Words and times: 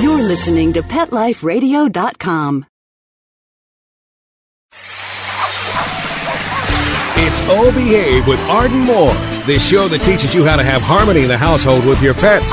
You're 0.00 0.22
listening 0.22 0.72
to 0.72 0.82
PetLifeRadio.com. 0.82 2.66
It's 7.16 7.40
O 7.48 7.70
Behave 7.72 8.26
with 8.26 8.40
Arden 8.50 8.80
Moore, 8.80 9.14
the 9.46 9.58
show 9.58 9.86
that 9.86 10.02
teaches 10.02 10.34
you 10.34 10.44
how 10.44 10.56
to 10.56 10.64
have 10.64 10.82
harmony 10.82 11.22
in 11.22 11.28
the 11.28 11.38
household 11.38 11.86
with 11.86 12.02
your 12.02 12.14
pets. 12.14 12.52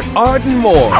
Arden 0.15 0.57
Moore. 0.57 0.91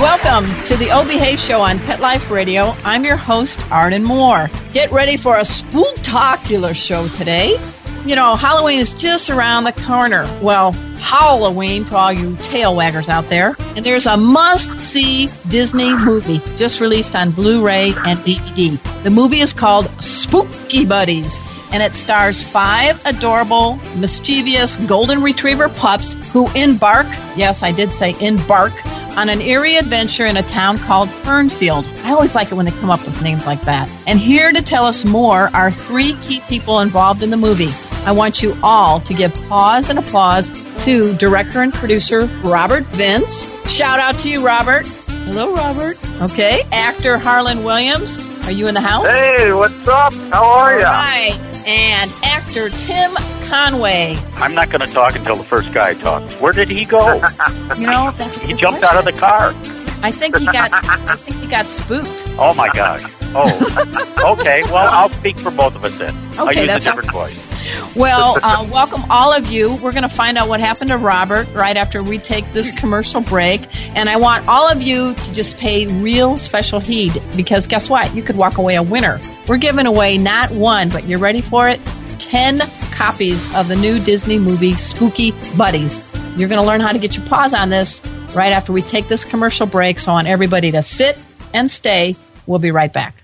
Welcome 0.00 0.46
to 0.64 0.76
the 0.76 0.90
O 0.92 1.04
Behave 1.06 1.38
Show 1.38 1.60
on 1.60 1.78
Pet 1.80 2.00
Life 2.00 2.30
Radio. 2.30 2.74
I'm 2.84 3.04
your 3.04 3.16
host, 3.16 3.64
Arden 3.70 4.02
Moore. 4.02 4.50
Get 4.72 4.90
ready 4.90 5.16
for 5.16 5.36
a 5.36 5.42
spooktacular 5.42 6.74
show 6.74 7.06
today. 7.08 7.58
You 8.04 8.16
know, 8.16 8.34
Halloween 8.34 8.80
is 8.80 8.92
just 8.92 9.30
around 9.30 9.64
the 9.64 9.72
corner. 9.72 10.24
Well, 10.42 10.72
Halloween 10.98 11.84
to 11.86 11.96
all 11.96 12.12
you 12.12 12.36
tail 12.42 12.74
waggers 12.74 13.08
out 13.08 13.28
there. 13.28 13.54
And 13.76 13.84
there's 13.84 14.06
a 14.06 14.16
must 14.16 14.80
see 14.80 15.28
Disney 15.48 15.96
movie 15.96 16.40
just 16.56 16.80
released 16.80 17.14
on 17.14 17.30
Blu 17.30 17.64
ray 17.64 17.88
and 17.88 18.18
DVD. 18.20 19.02
The 19.04 19.10
movie 19.10 19.40
is 19.40 19.52
called 19.52 19.90
Spooky 20.02 20.84
Buddies 20.84 21.38
and 21.72 21.82
it 21.82 21.92
stars 21.92 22.42
five 22.42 23.00
adorable, 23.06 23.76
mischievous 23.96 24.76
golden 24.76 25.22
retriever 25.22 25.68
pups 25.68 26.14
who 26.32 26.48
embark, 26.52 27.06
yes, 27.36 27.62
I 27.62 27.72
did 27.72 27.90
say 27.90 28.14
embark, 28.20 28.72
on 29.16 29.28
an 29.28 29.40
eerie 29.40 29.76
adventure 29.76 30.24
in 30.24 30.36
a 30.36 30.42
town 30.42 30.78
called 30.78 31.08
Fernfield. 31.08 31.86
I 32.04 32.12
always 32.12 32.34
like 32.34 32.50
it 32.50 32.54
when 32.54 32.64
they 32.64 32.72
come 32.72 32.90
up 32.90 33.04
with 33.04 33.20
names 33.22 33.46
like 33.46 33.60
that. 33.62 33.90
And 34.06 34.18
here 34.18 34.52
to 34.52 34.62
tell 34.62 34.84
us 34.84 35.04
more 35.04 35.50
are 35.54 35.70
three 35.70 36.14
key 36.16 36.40
people 36.48 36.80
involved 36.80 37.22
in 37.22 37.30
the 37.30 37.36
movie. 37.36 37.70
I 38.04 38.12
want 38.12 38.42
you 38.42 38.56
all 38.62 39.00
to 39.00 39.14
give 39.14 39.32
pause 39.48 39.88
and 39.88 39.98
applause 39.98 40.50
to 40.84 41.14
director 41.18 41.60
and 41.60 41.72
producer 41.72 42.26
Robert 42.42 42.84
Vince. 42.84 43.46
Shout 43.70 44.00
out 44.00 44.18
to 44.20 44.28
you, 44.28 44.44
Robert. 44.44 44.86
Hello, 44.86 45.54
Robert. 45.54 45.98
Okay. 46.20 46.62
Actor 46.72 47.18
Harlan 47.18 47.62
Williams. 47.62 48.18
Are 48.46 48.50
you 48.50 48.66
in 48.66 48.74
the 48.74 48.80
house? 48.80 49.06
Hey, 49.06 49.52
what's 49.52 49.86
up? 49.86 50.12
How 50.32 50.44
are 50.44 50.78
you? 50.80 50.84
All 50.84 50.92
right. 50.92 51.51
And 51.66 52.10
actor 52.24 52.68
Tim 52.70 53.14
Conway. 53.48 54.16
I'm 54.34 54.54
not 54.54 54.70
going 54.70 54.80
to 54.86 54.92
talk 54.92 55.14
until 55.14 55.36
the 55.36 55.44
first 55.44 55.72
guy 55.72 55.94
talks. 55.94 56.34
Where 56.40 56.52
did 56.52 56.68
he 56.70 56.84
go? 56.84 57.20
You 57.78 57.86
know, 57.86 58.12
that's 58.18 58.36
he 58.36 58.52
jumped 58.52 58.82
out 58.82 58.96
of 58.96 59.04
the 59.06 59.12
car. 59.18 59.54
I 60.02 60.10
think 60.10 60.36
he 60.36 60.44
got. 60.44 60.70
I 60.72 61.16
think 61.16 61.40
he 61.40 61.46
got 61.46 61.66
spooked. 61.66 62.06
Oh 62.38 62.52
my 62.54 62.68
gosh. 62.68 63.02
Oh, 63.34 64.36
okay. 64.38 64.62
Well, 64.64 64.88
I'll 64.90 65.08
speak 65.08 65.36
for 65.38 65.50
both 65.50 65.74
of 65.74 65.84
us 65.84 65.96
then. 65.98 66.14
I'll 66.38 66.48
Okay, 66.50 66.62
use 66.70 66.70
a 66.70 66.80
different 66.90 67.14
all- 67.14 67.22
voice. 67.24 67.51
Well, 67.94 68.38
uh, 68.42 68.66
welcome 68.72 69.04
all 69.10 69.32
of 69.32 69.50
you. 69.50 69.74
We're 69.76 69.92
going 69.92 70.02
to 70.02 70.08
find 70.08 70.38
out 70.38 70.48
what 70.48 70.60
happened 70.60 70.90
to 70.90 70.96
Robert 70.98 71.46
right 71.52 71.76
after 71.76 72.02
we 72.02 72.18
take 72.18 72.50
this 72.52 72.72
commercial 72.72 73.20
break. 73.20 73.68
And 73.96 74.08
I 74.08 74.16
want 74.16 74.48
all 74.48 74.68
of 74.68 74.80
you 74.80 75.14
to 75.14 75.32
just 75.32 75.58
pay 75.58 75.86
real 75.86 76.38
special 76.38 76.80
heed 76.80 77.22
because 77.36 77.66
guess 77.66 77.88
what? 77.88 78.14
You 78.14 78.22
could 78.22 78.36
walk 78.36 78.58
away 78.58 78.76
a 78.76 78.82
winner. 78.82 79.20
We're 79.46 79.58
giving 79.58 79.86
away 79.86 80.16
not 80.16 80.50
one, 80.50 80.88
but 80.88 81.06
you're 81.06 81.18
ready 81.18 81.42
for 81.42 81.68
it? 81.68 81.80
10 82.18 82.60
copies 82.92 83.54
of 83.54 83.68
the 83.68 83.76
new 83.76 84.00
Disney 84.00 84.38
movie 84.38 84.74
Spooky 84.74 85.32
Buddies. 85.56 85.98
You're 86.36 86.48
going 86.48 86.60
to 86.60 86.66
learn 86.66 86.80
how 86.80 86.92
to 86.92 86.98
get 86.98 87.16
your 87.16 87.26
paws 87.26 87.52
on 87.52 87.68
this 87.68 88.00
right 88.34 88.52
after 88.52 88.72
we 88.72 88.82
take 88.82 89.08
this 89.08 89.24
commercial 89.24 89.66
break. 89.66 90.00
So 90.00 90.12
I 90.12 90.14
want 90.14 90.28
everybody 90.28 90.70
to 90.70 90.82
sit 90.82 91.18
and 91.52 91.70
stay. 91.70 92.16
We'll 92.46 92.58
be 92.58 92.70
right 92.70 92.92
back. 92.92 93.21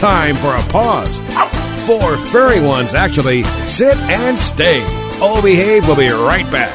Time 0.00 0.34
for 0.36 0.54
a 0.56 0.62
pause. 0.70 1.18
Four 1.86 2.16
furry 2.16 2.58
ones 2.58 2.94
actually 2.94 3.44
sit 3.60 3.98
and 3.98 4.38
stay. 4.38 4.80
O 5.20 5.42
Behave 5.42 5.86
we'll 5.86 5.94
be 5.94 6.08
right 6.08 6.50
back. 6.50 6.74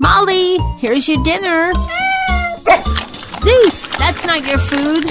Molly, 0.00 0.58
here's 0.80 1.06
your 1.06 1.22
dinner. 1.22 1.72
Zeus, 3.38 3.88
that's 3.90 4.24
not 4.26 4.44
your 4.44 4.58
food. 4.58 5.04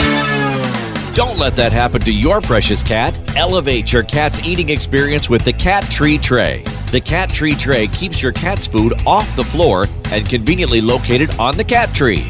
Don't 1.16 1.40
let 1.40 1.56
that 1.56 1.72
happen 1.72 2.02
to 2.02 2.12
your 2.12 2.42
precious 2.42 2.84
cat. 2.84 3.18
Elevate 3.38 3.94
your 3.94 4.04
cat's 4.04 4.46
eating 4.46 4.68
experience 4.68 5.30
with 5.30 5.46
the 5.46 5.54
Cat 5.54 5.86
Tree 5.86 6.18
Tray. 6.18 6.64
The 6.92 7.00
Cat 7.00 7.30
Tree 7.30 7.56
Tray 7.56 7.88
keeps 7.88 8.22
your 8.22 8.34
cat's 8.34 8.68
food 8.68 8.94
off 9.08 9.38
the 9.38 9.44
floor 9.46 9.88
and 10.12 10.28
conveniently 10.28 10.82
located 10.82 11.34
on 11.40 11.56
the 11.56 11.64
cat 11.64 11.94
tree. 11.94 12.30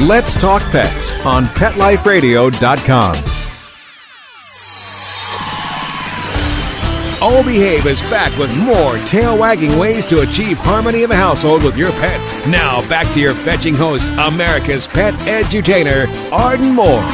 Let's 0.00 0.34
talk 0.40 0.62
pets 0.72 1.12
on 1.26 1.44
PetLifeRadio.com. 1.44 3.14
O 7.22 7.42
Behave 7.44 7.84
is 7.84 8.00
back 8.08 8.34
with 8.38 8.56
more 8.56 8.96
tail 9.00 9.36
wagging 9.36 9.76
ways 9.78 10.06
to 10.06 10.22
achieve 10.22 10.56
harmony 10.56 11.02
in 11.02 11.10
the 11.10 11.16
household 11.16 11.62
with 11.64 11.76
your 11.76 11.90
pets. 11.92 12.46
Now 12.46 12.80
back 12.88 13.12
to 13.12 13.20
your 13.20 13.34
fetching 13.34 13.74
host, 13.74 14.06
America's 14.18 14.86
pet 14.86 15.12
edutainer, 15.28 16.08
Arden 16.32 16.74
Moore. 16.74 17.04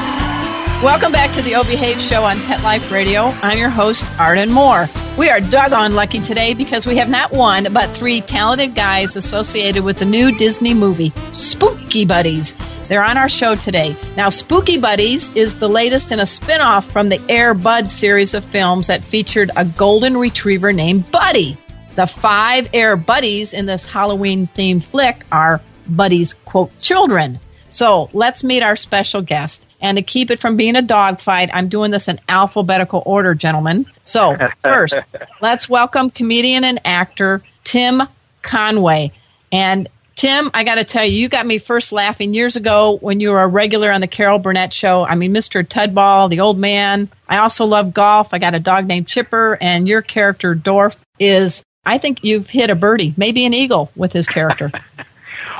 Welcome 0.80 1.10
back 1.10 1.34
to 1.34 1.42
the 1.42 1.56
O 1.56 1.64
Behave 1.64 1.98
Show 1.98 2.22
on 2.22 2.38
Pet 2.42 2.62
Life 2.62 2.92
Radio. 2.92 3.32
I'm 3.42 3.58
your 3.58 3.70
host, 3.70 4.04
Arden 4.20 4.52
Moore. 4.52 4.86
We 5.18 5.28
are 5.28 5.40
doggone 5.40 5.96
lucky 5.96 6.20
today 6.20 6.54
because 6.54 6.86
we 6.86 6.98
have 6.98 7.08
not 7.08 7.32
one, 7.32 7.72
but 7.72 7.90
three 7.96 8.20
talented 8.20 8.76
guys 8.76 9.16
associated 9.16 9.82
with 9.82 9.98
the 9.98 10.04
new 10.04 10.36
Disney 10.38 10.72
movie, 10.72 11.12
Spooky 11.32 12.04
Buddies. 12.04 12.54
They're 12.88 13.02
on 13.02 13.16
our 13.16 13.28
show 13.28 13.56
today. 13.56 13.96
Now, 14.16 14.30
Spooky 14.30 14.78
Buddies 14.78 15.34
is 15.34 15.58
the 15.58 15.68
latest 15.68 16.12
in 16.12 16.20
a 16.20 16.26
spin 16.26 16.60
off 16.60 16.90
from 16.90 17.08
the 17.08 17.20
Air 17.28 17.52
Bud 17.52 17.90
series 17.90 18.32
of 18.32 18.44
films 18.44 18.86
that 18.86 19.02
featured 19.02 19.50
a 19.56 19.64
golden 19.64 20.16
retriever 20.16 20.72
named 20.72 21.10
Buddy. 21.10 21.58
The 21.96 22.06
five 22.06 22.70
Air 22.72 22.96
Buddies 22.96 23.52
in 23.52 23.66
this 23.66 23.84
Halloween 23.84 24.46
themed 24.48 24.84
flick 24.84 25.24
are 25.32 25.60
Buddy's, 25.88 26.34
quote, 26.34 26.78
children. 26.78 27.40
So 27.70 28.08
let's 28.12 28.44
meet 28.44 28.62
our 28.62 28.76
special 28.76 29.20
guest. 29.20 29.66
And 29.80 29.96
to 29.96 30.02
keep 30.02 30.30
it 30.30 30.40
from 30.40 30.56
being 30.56 30.76
a 30.76 30.82
dogfight, 30.82 31.50
I'm 31.52 31.68
doing 31.68 31.90
this 31.90 32.06
in 32.06 32.20
alphabetical 32.28 33.02
order, 33.04 33.34
gentlemen. 33.34 33.86
So, 34.02 34.36
first, 34.62 34.98
let's 35.40 35.68
welcome 35.68 36.10
comedian 36.10 36.62
and 36.62 36.80
actor 36.84 37.42
Tim 37.64 38.02
Conway. 38.42 39.12
And 39.50 39.88
Tim, 40.16 40.50
I 40.54 40.64
got 40.64 40.76
to 40.76 40.84
tell 40.84 41.04
you, 41.04 41.12
you 41.20 41.28
got 41.28 41.44
me 41.46 41.58
first 41.58 41.92
laughing 41.92 42.32
years 42.32 42.56
ago 42.56 42.96
when 43.02 43.20
you 43.20 43.30
were 43.30 43.42
a 43.42 43.46
regular 43.46 43.92
on 43.92 44.00
the 44.00 44.06
Carol 44.06 44.38
Burnett 44.38 44.72
show. 44.72 45.04
I 45.04 45.14
mean, 45.14 45.32
Mr. 45.34 45.62
Tudball, 45.62 46.30
the 46.30 46.40
old 46.40 46.58
man. 46.58 47.10
I 47.28 47.36
also 47.36 47.66
love 47.66 47.92
golf. 47.92 48.28
I 48.32 48.38
got 48.38 48.54
a 48.54 48.58
dog 48.60 48.86
named 48.86 49.06
Chipper, 49.08 49.58
and 49.60 49.86
your 49.86 50.00
character, 50.00 50.54
Dorf, 50.54 50.96
is, 51.18 51.62
I 51.84 51.98
think 51.98 52.24
you've 52.24 52.48
hit 52.48 52.70
a 52.70 52.74
birdie, 52.74 53.12
maybe 53.18 53.44
an 53.44 53.52
eagle 53.52 53.92
with 53.94 54.12
his 54.12 54.26
character. 54.26 54.72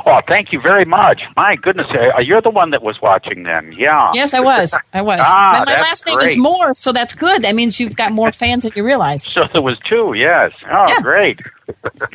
Oh, 0.08 0.20
thank 0.28 0.52
you 0.52 0.60
very 0.60 0.84
much. 0.84 1.20
My 1.36 1.56
goodness, 1.56 1.88
uh, 1.90 2.20
you're 2.20 2.40
the 2.40 2.50
one 2.50 2.70
that 2.70 2.80
was 2.80 2.96
watching 3.02 3.42
then. 3.42 3.72
Yeah. 3.76 4.10
Yes, 4.14 4.34
I 4.34 4.40
was. 4.40 4.72
I 4.92 5.02
was. 5.02 5.18
Ah, 5.20 5.64
but 5.64 5.66
my 5.66 5.80
last 5.80 6.06
name 6.06 6.18
is 6.20 6.26
great. 6.26 6.38
Moore, 6.38 6.74
so 6.74 6.92
that's 6.92 7.12
good. 7.12 7.42
That 7.42 7.56
means 7.56 7.80
you've 7.80 7.96
got 7.96 8.12
more 8.12 8.30
fans 8.30 8.62
than 8.62 8.72
you 8.76 8.84
realize. 8.84 9.24
So 9.34 9.42
there 9.52 9.62
was 9.62 9.76
two, 9.88 10.14
yes. 10.16 10.52
Oh, 10.70 10.84
Yeah. 10.88 11.00
great. 11.00 11.40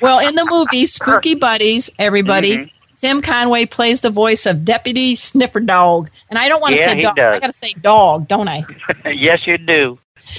Well, 0.01 0.19
in 0.19 0.36
the 0.36 0.45
movie 0.50 0.86
Spooky 0.86 1.36
Buddies, 1.36 1.89
everybody, 2.00 2.57
Mhm. 2.57 2.71
Tim 2.98 3.21
Conway 3.21 3.65
plays 3.65 4.01
the 4.01 4.09
voice 4.12 4.45
of 4.45 4.63
Deputy 4.63 5.15
Sniffer 5.15 5.59
Dog. 5.59 6.09
And 6.30 6.38
I 6.38 6.48
don't 6.50 6.62
want 6.62 6.75
to 6.75 6.80
Yeah, 6.81 6.86
say 6.88 7.01
dog. 7.01 7.15
does. 7.15 7.36
I 7.36 7.39
got 7.39 7.48
to 7.48 7.53
say 7.53 7.74
dog, 7.81 8.27
don't 8.27 8.48
I? 8.48 8.63
yes, 9.06 9.39
you 9.48 9.57
do. 9.57 9.98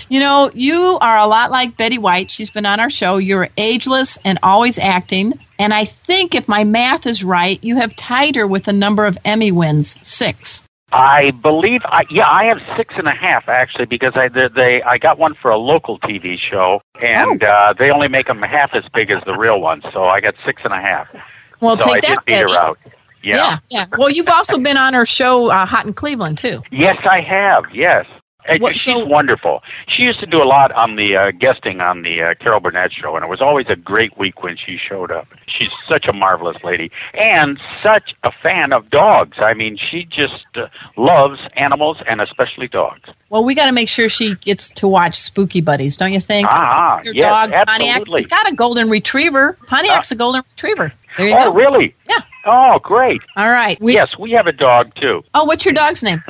You 0.09 0.21
know, 0.21 0.49
you 0.55 0.97
are 1.01 1.19
a 1.19 1.27
lot 1.27 1.51
like 1.51 1.77
Betty 1.77 1.99
White. 1.99 2.31
She's 2.31 2.51
been 2.51 2.65
on 2.65 2.79
our 2.79 2.89
show. 2.91 3.17
You're 3.17 3.49
ageless 3.57 4.17
and 4.25 4.39
always 4.45 4.79
acting. 4.79 5.33
And 5.59 5.75
I 5.75 5.85
think 5.87 6.37
if 6.37 6.47
my 6.47 6.63
math 6.63 7.05
is 7.05 7.25
right, 7.25 7.59
you 7.63 7.77
have 7.77 7.97
tied 7.97 8.37
her 8.37 8.47
with 8.47 8.65
the 8.65 8.73
number 8.73 9.07
of 9.07 9.19
Emmy 9.25 9.51
wins 9.51 9.97
six. 10.03 10.63
I 10.93 11.31
believe, 11.43 11.81
I, 11.85 12.05
yeah, 12.11 12.29
I 12.29 12.45
have 12.45 12.59
six 12.77 12.95
and 12.99 13.09
a 13.09 13.15
half 13.15 13.49
actually 13.49 13.87
because 13.87 14.13
I 14.15 14.29
they, 14.29 14.49
they 14.55 14.83
I 14.83 14.99
got 14.99 15.19
one 15.19 15.35
for 15.41 15.51
a 15.51 15.57
local 15.57 15.99
TV 16.01 16.37
show, 16.39 16.81
and 17.01 17.43
uh, 17.43 17.75
they 17.79 17.91
only 17.91 18.09
make 18.09 18.27
them 18.27 18.43
half 18.43 18.71
as 18.75 18.85
big 18.95 19.11
as 19.11 19.23
the 19.25 19.33
real 19.33 19.61
ones, 19.61 19.85
so 19.93 20.05
I 20.05 20.21
got 20.21 20.35
six 20.45 20.61
and 20.65 20.75
a 20.75 20.81
half. 20.81 21.09
Well, 21.61 21.81
so 21.81 21.91
I 21.91 21.95
take 21.95 22.03
did 22.03 22.11
that, 22.11 22.25
beat 22.27 22.33
Betty. 22.35 22.53
her 22.53 22.59
out. 22.59 22.79
Yeah. 23.23 23.37
yeah, 23.37 23.59
yeah. 23.71 23.87
Well, 23.97 24.11
you've 24.11 24.29
also 24.29 24.59
been 24.59 24.77
on 24.77 24.95
her 24.95 25.07
show, 25.07 25.47
uh, 25.47 25.65
Hot 25.65 25.87
in 25.87 25.95
Cleveland, 25.95 26.39
too. 26.39 26.61
Yes, 26.73 26.97
I 27.09 27.21
have. 27.21 27.65
Yes. 27.73 28.05
What- 28.59 28.79
she's 28.79 28.95
so- 28.95 29.05
wonderful. 29.07 29.63
She 29.89 30.03
used 30.03 30.21
to 30.21 30.27
do 30.27 30.43
a 30.43 30.45
lot 30.45 30.73
on 30.73 30.97
the 30.97 31.17
uh, 31.17 31.31
guesting 31.33 31.81
on 31.81 32.03
the 32.03 32.23
uh, 32.23 32.35
Carol 32.43 32.61
Burnett 32.61 32.93
show, 32.93 33.15
and 33.17 33.25
it 33.25 33.29
was 33.29 33.41
always 33.41 33.67
a 33.69 33.77
great 33.77 34.17
week 34.19 34.43
when 34.43 34.57
she 34.57 34.77
showed 34.79 35.11
up. 35.11 35.27
She's 35.47 35.69
such 35.89 36.07
a 36.07 36.13
marvelous 36.13 36.57
lady 36.65 36.91
and 37.15 37.59
such 37.83 38.15
a 38.25 38.31
fan 38.43 38.73
of 38.73 38.91
dogs. 38.91 39.39
I 39.41 39.55
mean, 39.55 39.77
she 39.77 40.05
just 40.05 40.45
uh, 40.57 40.67
loves 40.97 41.39
animals 41.57 41.99
and 42.09 42.21
especially 42.21 42.69
dogs. 42.69 43.09
Well, 43.31 43.45
we 43.45 43.55
got 43.55 43.67
to 43.67 43.73
make 43.73 43.89
sure 43.89 44.09
she 44.09 44.35
gets 44.37 44.71
to 44.73 44.89
watch 44.89 45.19
Spooky 45.19 45.61
Buddies, 45.61 45.97
don't 45.97 46.13
you 46.13 46.21
think? 46.21 46.47
Ah, 46.51 47.01
Your 47.05 47.15
yes, 47.15 47.25
dog, 47.25 47.51
Pontiac. 47.67 47.97
absolutely. 47.97 48.21
She's 48.21 48.27
got 48.27 48.51
a 48.51 48.55
golden 48.55 48.91
retriever. 48.91 49.57
Pontiac's 49.67 50.11
a 50.13 50.17
golden 50.17 50.43
retriever. 50.53 50.93
There 51.17 51.27
you 51.27 51.35
Oh, 51.37 51.51
go. 51.51 51.55
really? 51.55 51.95
Yeah. 52.09 52.17
Oh, 52.45 52.79
great. 52.83 53.21
All 53.37 53.51
right. 53.51 53.81
We, 53.81 53.95
yes, 53.95 54.09
we 54.19 54.33
have 54.33 54.47
a 54.47 54.53
dog 54.53 54.93
too. 55.01 55.23
Oh, 55.35 55.45
what's 55.45 55.65
your 55.65 55.75
dog's 55.75 56.03
name? 56.03 56.23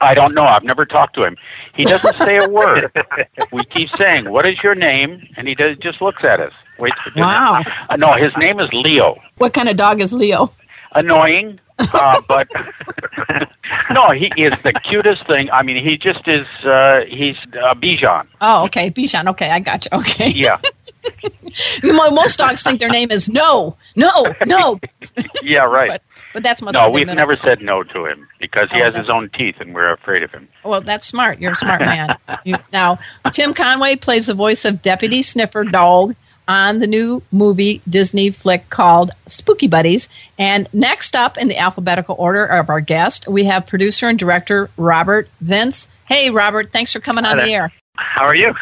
I 0.00 0.14
don't 0.14 0.34
know. 0.34 0.44
I've 0.44 0.64
never 0.64 0.84
talked 0.84 1.14
to 1.14 1.24
him. 1.24 1.36
He 1.74 1.84
doesn't 1.84 2.16
say 2.18 2.36
a 2.36 2.48
word. 2.48 2.90
we 3.52 3.64
keep 3.64 3.88
saying, 3.98 4.30
"What 4.30 4.46
is 4.46 4.56
your 4.62 4.74
name?" 4.74 5.26
and 5.36 5.48
he 5.48 5.54
does, 5.54 5.76
just 5.78 6.02
looks 6.02 6.22
at 6.24 6.40
us. 6.40 6.52
Wait 6.78 6.92
for 7.02 7.10
dinner. 7.10 7.26
Wow. 7.26 7.62
Uh, 7.88 7.96
no, 7.96 8.14
his 8.14 8.32
name 8.36 8.60
is 8.60 8.68
Leo. 8.72 9.16
What 9.38 9.54
kind 9.54 9.68
of 9.68 9.76
dog 9.76 10.00
is 10.00 10.12
Leo? 10.12 10.52
Annoying, 10.94 11.58
uh, 11.78 12.20
but 12.28 12.48
no, 13.90 14.10
he 14.12 14.26
is 14.40 14.52
the 14.62 14.72
cutest 14.88 15.26
thing. 15.26 15.50
I 15.50 15.62
mean, 15.62 15.82
he 15.82 15.96
just 15.96 16.26
is. 16.28 16.46
Uh, 16.64 17.00
he's 17.08 17.36
uh, 17.54 17.74
Bichon. 17.74 18.26
Oh, 18.40 18.64
okay. 18.64 18.90
Bichon. 18.90 19.28
Okay, 19.30 19.50
I 19.50 19.60
got 19.60 19.84
you. 19.84 19.98
Okay. 19.98 20.30
Yeah, 20.30 20.58
You 21.84 21.92
know, 21.92 22.10
most 22.10 22.38
dogs 22.38 22.64
think 22.64 22.80
their 22.80 22.88
name 22.88 23.12
is 23.12 23.28
no, 23.28 23.76
no, 23.94 24.26
no. 24.44 24.80
yeah, 25.42 25.60
right. 25.60 25.88
But, 25.88 26.02
but 26.32 26.42
that's 26.42 26.60
must 26.60 26.76
no, 26.76 26.90
we've 26.90 27.06
never 27.06 27.36
said 27.44 27.60
no 27.62 27.84
to 27.84 28.06
him 28.06 28.26
because 28.40 28.68
he 28.72 28.80
Oh, 28.82 28.86
has 28.86 28.94
his 28.96 29.08
own 29.08 29.30
teeth, 29.38 29.56
and 29.60 29.72
we're 29.72 29.92
afraid 29.92 30.24
of 30.24 30.32
him. 30.32 30.48
Well, 30.64 30.80
that's 30.80 31.06
smart. 31.06 31.38
You're 31.38 31.52
a 31.52 31.56
smart 31.56 31.80
man. 31.80 32.16
You, 32.44 32.56
now, 32.72 32.98
Tim 33.32 33.54
Conway 33.54 33.96
plays 33.96 34.26
the 34.26 34.34
voice 34.34 34.64
of 34.64 34.82
Deputy 34.82 35.22
Sniffer 35.22 35.64
Dog 35.64 36.14
on 36.46 36.80
the 36.80 36.86
new 36.86 37.22
movie 37.32 37.80
Disney 37.88 38.30
flick 38.30 38.68
called 38.68 39.12
Spooky 39.26 39.66
Buddies. 39.68 40.08
And 40.38 40.68
next 40.74 41.16
up 41.16 41.38
in 41.38 41.48
the 41.48 41.56
alphabetical 41.56 42.16
order 42.18 42.44
of 42.44 42.68
our 42.68 42.80
guest, 42.80 43.26
we 43.28 43.44
have 43.44 43.66
producer 43.66 44.08
and 44.08 44.18
director 44.18 44.68
Robert 44.76 45.28
Vince. 45.40 45.88
Hey, 46.06 46.28
Robert, 46.30 46.70
thanks 46.72 46.92
for 46.92 47.00
coming 47.00 47.24
on 47.24 47.38
Hi 47.38 47.46
the 47.46 47.52
air. 47.52 47.72
How 47.96 48.24
are 48.24 48.34
you? 48.34 48.52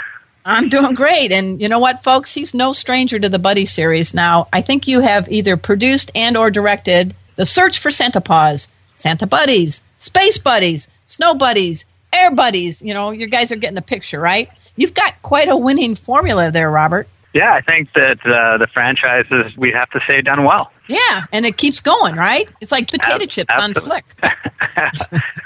I'm 0.45 0.69
doing 0.69 0.95
great. 0.95 1.31
And 1.31 1.61
you 1.61 1.69
know 1.69 1.79
what, 1.79 2.03
folks? 2.03 2.35
He's 2.35 2.55
no 2.55 2.73
stranger 2.73 3.19
to 3.19 3.29
the 3.29 3.39
Buddy 3.39 3.65
series. 3.65 4.13
Now, 4.13 4.49
I 4.53 4.63
think 4.63 4.89
you 4.89 5.01
have 5.01 5.31
either 5.31 5.57
produced 5.57 6.11
and 6.15 6.37
or 6.37 6.51
directed 6.51 7.15
The 7.37 7.47
Search 7.47 7.79
for 7.79 7.91
Santa 7.91 8.21
Paws, 8.21 8.69
Santa 8.97 9.27
Buddies, 9.27 9.83
Space 9.99 10.39
Buddies, 10.39 10.89
Snow 11.07 11.35
Buddies, 11.35 11.85
Air 12.13 12.35
Buddies. 12.35 12.83
You 12.83 12.93
know, 12.93 13.11
you 13.11 13.29
guys 13.29 13.53
are 13.53 13.57
getting 13.57 13.77
the 13.77 13.83
picture, 13.83 14.21
right? 14.21 14.49
You've 14.75 14.95
got 14.95 15.21
quite 15.23 15.49
a 15.49 15.57
winning 15.57 15.95
formula 15.95 16.51
there, 16.51 16.71
Robert. 16.71 17.09
Yeah, 17.35 17.55
I 17.55 17.63
think 17.63 17.89
that 17.95 18.19
uh, 18.27 18.59
the 18.59 18.67
franchises 18.73 19.57
we 19.57 19.73
have 19.73 19.89
to 19.91 20.01
say, 20.07 20.21
done 20.21 20.45
well. 20.45 20.71
Yeah, 20.89 21.25
and 21.33 21.47
it 21.47 21.57
keeps 21.57 21.81
going, 21.81 22.17
right? 22.17 22.49
It's 22.61 22.71
like 22.71 22.91
potato 22.91 23.25
Ab- 23.25 23.31
chips 23.31 23.55
on 23.57 23.73
flick. 23.73 24.05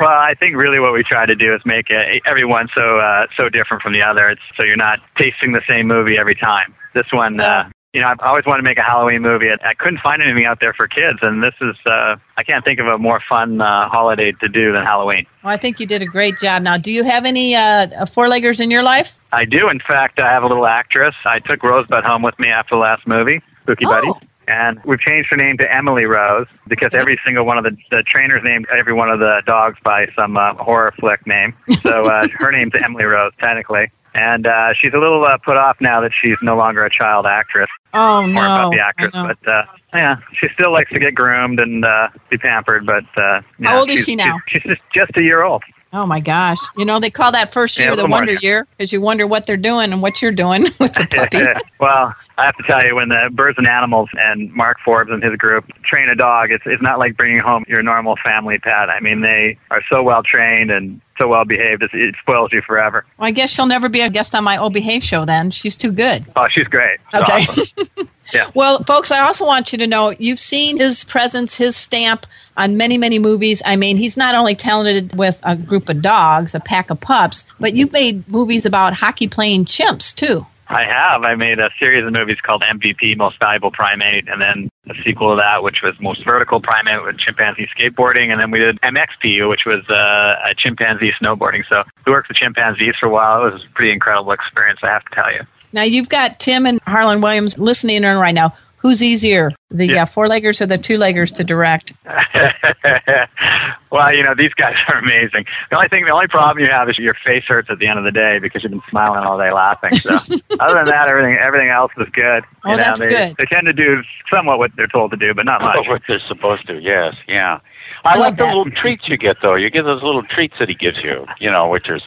well, 0.01 0.09
I 0.09 0.35
think 0.39 0.57
really 0.57 0.81
what 0.81 0.93
we 0.93 1.05
try 1.05 1.27
to 1.27 1.35
do 1.35 1.55
is 1.55 1.61
make 1.65 1.87
uh, 1.91 2.29
everyone 2.29 2.69
so 2.75 2.99
uh, 2.99 3.27
so 3.37 3.49
different 3.49 3.83
from 3.83 3.93
the 3.93 4.03
other. 4.03 4.29
It's 4.29 4.41
so 4.57 4.65
you're 4.65 4.77
not 4.77 4.99
tasting 5.17 5.53
the 5.53 5.63
same 5.69 5.87
movie 5.87 6.17
every 6.19 6.35
time. 6.35 6.75
This 6.95 7.07
one, 7.13 7.39
uh, 7.39 7.71
you 7.97 8.03
know, 8.03 8.09
I've 8.09 8.21
always 8.21 8.45
wanted 8.45 8.59
to 8.59 8.69
make 8.69 8.77
a 8.77 8.83
Halloween 8.83 9.23
movie. 9.23 9.47
I, 9.49 9.71
I 9.71 9.73
couldn't 9.73 10.01
find 10.03 10.21
anything 10.21 10.45
out 10.45 10.61
there 10.61 10.75
for 10.75 10.87
kids, 10.87 11.19
and 11.23 11.43
this 11.43 11.55
is 11.63 11.75
uh, 11.87 12.17
I 12.37 12.43
can't 12.45 12.63
think 12.63 12.79
of 12.79 12.87
a 12.87 12.99
more 12.99 13.23
fun 13.27 13.63
uh, 13.63 13.89
holiday 13.89 14.33
to 14.33 14.49
do 14.49 14.71
than 14.71 14.85
Halloween. 14.85 15.25
Well, 15.43 15.55
I 15.55 15.57
think 15.59 15.81
you 15.81 15.87
did 15.87 16.03
a 16.03 16.07
great 16.07 16.35
job. 16.39 16.61
Now, 16.61 16.77
do 16.77 16.93
you 16.93 17.05
have 17.05 17.25
any 17.25 17.55
uh, 17.55 18.05
four-leggers 18.05 18.61
in 18.61 18.71
your 18.71 18.83
life? 18.83 19.13
I 19.33 19.47
do, 19.47 19.71
in 19.71 19.81
fact, 19.81 20.19
I 20.21 20.31
have 20.31 20.43
a 20.43 20.47
little 20.47 20.67
actress. 20.67 21.15
I 21.25 21.39
took 21.39 21.63
Rosebud 21.63 22.05
home 22.05 22.21
with 22.23 22.39
me 22.39 22.49
after 22.49 22.75
the 22.75 22.81
last 22.81 23.07
movie, 23.07 23.41
Spooky 23.63 23.87
Oh. 23.87 23.89
Buddies. 23.89 24.29
And 24.49 24.79
we've 24.85 25.01
changed 25.01 25.31
her 25.31 25.37
name 25.37 25.57
to 25.59 25.65
Emily 25.75 26.05
Rose 26.05 26.47
because 26.69 26.91
every 26.93 27.19
single 27.25 27.45
one 27.47 27.59
of 27.59 27.65
the, 27.65 27.77
the 27.91 28.05
trainers 28.07 28.43
named 28.45 28.67
every 28.79 28.93
one 28.93 29.09
of 29.11 29.19
the 29.19 29.43
dogs 29.47 29.77
by 29.83 30.07
some 30.15 30.37
uh, 30.37 30.55
horror 30.55 30.93
flick 31.01 31.27
name. 31.27 31.53
So 31.83 32.05
uh, 32.05 32.29
her 32.39 32.53
name's 32.53 32.73
Emily 32.85 33.05
Rose, 33.05 33.33
technically. 33.41 33.91
And 34.15 34.47
uh, 34.47 34.69
she's 34.81 34.95
a 34.95 34.99
little 34.99 35.25
uh, 35.25 35.37
put 35.45 35.57
off 35.57 35.79
now 35.81 36.01
that 36.01 36.13
she's 36.23 36.37
no 36.43 36.57
longer 36.57 36.85
a 36.85 36.91
child 36.91 37.27
actress. 37.27 37.69
Oh, 37.97 38.23
More 38.23 38.29
no. 38.29 38.41
about 38.41 38.71
the 38.73 38.81
actress, 38.81 39.11
I 39.15 39.23
know. 39.27 39.35
but 39.43 39.51
uh, 39.51 39.63
yeah, 39.95 40.17
she 40.39 40.47
still 40.55 40.73
likes 40.73 40.91
to 40.93 40.99
get 40.99 41.15
groomed 41.15 41.59
and 41.59 41.85
uh, 41.85 42.09
be 42.31 42.37
pampered. 42.39 42.85
But 42.87 43.05
uh, 43.17 43.41
you 43.59 43.67
How 43.69 43.79
old 43.81 43.91
is 43.91 44.05
she 44.05 44.15
now? 44.17 44.39
She's, 44.49 44.63
she's 44.63 44.71
just 44.73 44.83
just 44.95 45.17
a 45.17 45.23
year 45.23 45.43
old. 45.43 45.63
Oh 45.93 46.05
my 46.05 46.21
gosh! 46.21 46.59
You 46.77 46.85
know 46.85 47.01
they 47.01 47.11
call 47.11 47.33
that 47.33 47.55
first 47.55 47.79
year 47.79 47.89
a 47.89 47.91
the 47.93 47.97
little 47.97 48.09
more, 48.09 48.19
wonder 48.19 48.33
yeah. 48.35 48.39
year 48.43 48.67
because 48.77 48.93
you 48.93 49.01
wonder 49.01 49.27
what 49.27 49.47
they're 49.47 49.57
doing 49.57 49.93
and 49.93 50.03
what 50.03 50.21
you're 50.21 50.33
doing 50.33 50.65
with 50.81 50.93
the 50.93 51.07
puppy. 51.11 51.39
well, 51.81 52.15
I 52.37 52.45
have 52.45 52.57
to 52.57 52.65
tell 52.69 52.85
you, 52.85 52.97
when 52.97 53.09
the 53.09 53.31
Birds 53.33 53.57
and 53.57 53.67
Animals 53.67 54.11
and 54.13 54.53
Mark 54.53 54.77
Forbes 54.85 55.11
and 55.11 55.23
his 55.23 55.35
group 55.37 55.65
train 55.85 56.09
a 56.11 56.15
dog, 56.17 56.51
it's 56.51 56.65
it's 56.67 56.83
not 56.83 56.99
like 56.99 57.17
bringing 57.17 57.39
home 57.39 57.65
your 57.69 57.83
normal 57.83 58.17
family 58.23 58.59
pet. 58.59 58.91
I 58.91 59.01
mean, 59.01 59.23
they 59.23 59.57
are 59.71 59.81
so 59.89 60.03
well 60.03 60.23
trained 60.23 60.71
and 60.71 61.01
so 61.19 61.29
well 61.29 61.45
behaved. 61.45 61.83
It, 61.83 61.91
it 61.93 62.15
spoils 62.21 62.53
you 62.53 62.63
forever. 62.67 63.05
well, 63.19 63.27
I 63.29 63.31
guess 63.31 63.51
she'll 63.51 63.67
never 63.67 63.89
be 63.89 64.01
a 64.01 64.11
guest 64.11 64.35
on 64.35 64.45
my 64.45 64.57
Oh 64.57 64.71
Behave 64.71 65.03
show. 65.03 65.25
Then 65.25 65.51
she's 65.51 65.77
too 65.77 65.93
good. 65.93 66.25
Oh, 66.37 66.47
she's 66.51 66.67
great. 66.69 66.99
She's 67.13 67.23
Okay. 67.23 67.33
awesome. 67.33 68.09
Yeah. 68.35 68.51
Well, 68.57 68.83
folks, 68.83 69.13
I 69.13 69.21
also 69.21 69.47
want 69.47 69.71
you 69.71 69.79
to 69.79 69.87
know 69.87 70.11
you've 70.11 70.41
seen 70.41 70.79
his 70.79 71.05
presence, 71.05 71.55
his 71.57 71.77
stamp 71.77 72.27
on 72.57 72.77
many, 72.77 72.99
many 72.99 73.21
movies. 73.21 73.63
I 73.65 73.77
mean, 73.77 73.97
he's 73.97 74.17
not 74.17 74.35
only 74.35 74.57
talented 74.57 75.17
with 75.17 75.39
a 75.45 75.55
group 75.55 75.89
of 75.89 76.03
dogs, 76.03 76.53
a 76.53 76.59
pack 76.59 76.91
of 76.91 76.99
pups, 77.01 77.45
but 77.61 77.75
you've 77.75 77.93
made 77.93 78.27
movies 78.29 78.67
about 78.67 78.95
hockey 78.95 79.29
playing 79.29 79.67
chimps 79.67 80.13
too. 80.13 80.45
I 80.69 80.85
have. 80.85 81.23
I 81.23 81.35
made 81.37 81.59
a 81.59 81.71
series 81.79 82.05
of 82.05 82.13
movies 82.13 82.39
called 82.43 82.63
MVP, 82.63 83.17
Most 83.17 83.39
Valuable 83.39 83.71
Primate, 83.71 84.29
and 84.29 84.41
then 84.41 84.69
a 84.89 84.95
sequel 85.05 85.31
to 85.31 85.37
that, 85.37 85.63
which 85.63 85.79
was 85.83 85.95
Most 86.01 86.25
Vertical 86.25 86.61
Primate 86.61 87.05
with 87.05 87.19
chimpanzee 87.19 87.69
skateboarding, 87.77 88.33
and 88.33 88.41
then 88.41 88.51
we 88.51 88.59
did 88.59 88.81
MXPU, 88.81 89.49
which 89.49 89.65
was 89.65 89.89
uh, 89.89 90.51
a 90.51 90.55
chimpanzee 90.57 91.13
snowboarding. 91.21 91.63
So 91.69 91.85
we 92.05 92.13
worked 92.13 92.29
with 92.29 92.37
chimpanzees 92.37 92.95
for 92.99 93.07
a 93.07 93.11
while. 93.11 93.47
It 93.47 93.53
was 93.53 93.65
a 93.65 93.75
pretty 93.75 93.93
incredible 93.93 94.33
experience, 94.33 94.81
I 94.83 94.89
have 94.89 95.05
to 95.05 95.15
tell 95.15 95.33
you. 95.33 95.41
Now 95.73 95.83
you've 95.83 96.09
got 96.09 96.41
Tim 96.41 96.67
and 96.67 96.81
Harlan 96.87 97.21
Williams 97.21 97.57
listening 97.59 98.03
in 98.03 98.17
right 98.17 98.35
now. 98.35 98.55
Who's 98.87 99.03
easier, 99.03 99.51
the 99.69 99.85
Yeah. 99.85 100.05
uh, 100.05 100.07
four-leggers 100.07 100.61
or 100.61 100.67
the 100.67 100.79
two-leggers 100.79 101.35
to 101.35 101.43
direct? 101.43 101.93
well, 103.91 104.15
you 104.15 104.23
know, 104.23 104.33
these 104.39 104.55
guys 104.55 104.77
are 104.87 104.99
amazing. 104.99 105.45
The 105.71 105.77
only 105.77 105.89
thing, 105.89 106.05
the 106.05 106.13
only 106.13 106.29
problem 106.29 106.65
you 106.65 106.71
have 106.71 106.89
is 106.89 106.97
your 106.97 107.15
face 107.25 107.43
hurts 107.49 107.69
at 107.69 107.81
the 107.81 107.89
end 107.89 107.99
of 107.99 108.05
the 108.05 108.13
day 108.13 108.39
because 108.41 108.63
you've 108.63 108.71
been 108.71 108.83
smiling 108.89 109.27
all 109.27 109.39
day 109.39 109.51
laughing. 109.53 109.97
So, 109.97 110.15
other 110.61 110.75
than 110.75 110.87
that, 110.87 111.09
everything 111.09 111.37
everything 111.37 111.71
else 111.71 111.91
is 111.99 112.07
good. 112.13 112.45
Oh, 112.65 112.71
you 112.71 112.77
know, 112.77 112.85
that's 112.85 113.01
they, 113.01 113.07
good. 113.09 113.35
They 113.39 113.47
tend 113.47 113.67
to 113.67 113.73
do 113.73 114.05
somewhat 114.33 114.59
what 114.59 114.71
they're 114.77 114.87
told 114.87 115.11
to 115.11 115.17
do, 115.17 115.35
but 115.35 115.47
not 115.47 115.63
much. 115.63 115.89
what 115.89 116.03
they're 116.07 116.23
supposed 116.29 116.69
to. 116.69 116.79
Yes, 116.79 117.17
yeah. 117.27 117.59
I, 118.07 118.15
I 118.15 118.19
like 118.19 118.37
the 118.37 118.45
little 118.45 118.71
treats 118.71 119.09
you 119.09 119.17
get, 119.17 119.37
though. 119.43 119.55
You 119.55 119.71
get 119.71 119.83
those 119.83 120.03
little 120.03 120.23
treats 120.23 120.55
that 120.59 120.69
he 120.69 120.75
gives 120.75 120.99
you, 120.99 121.27
you 121.39 121.51
know, 121.51 121.69
which 121.69 121.89
is 121.89 122.03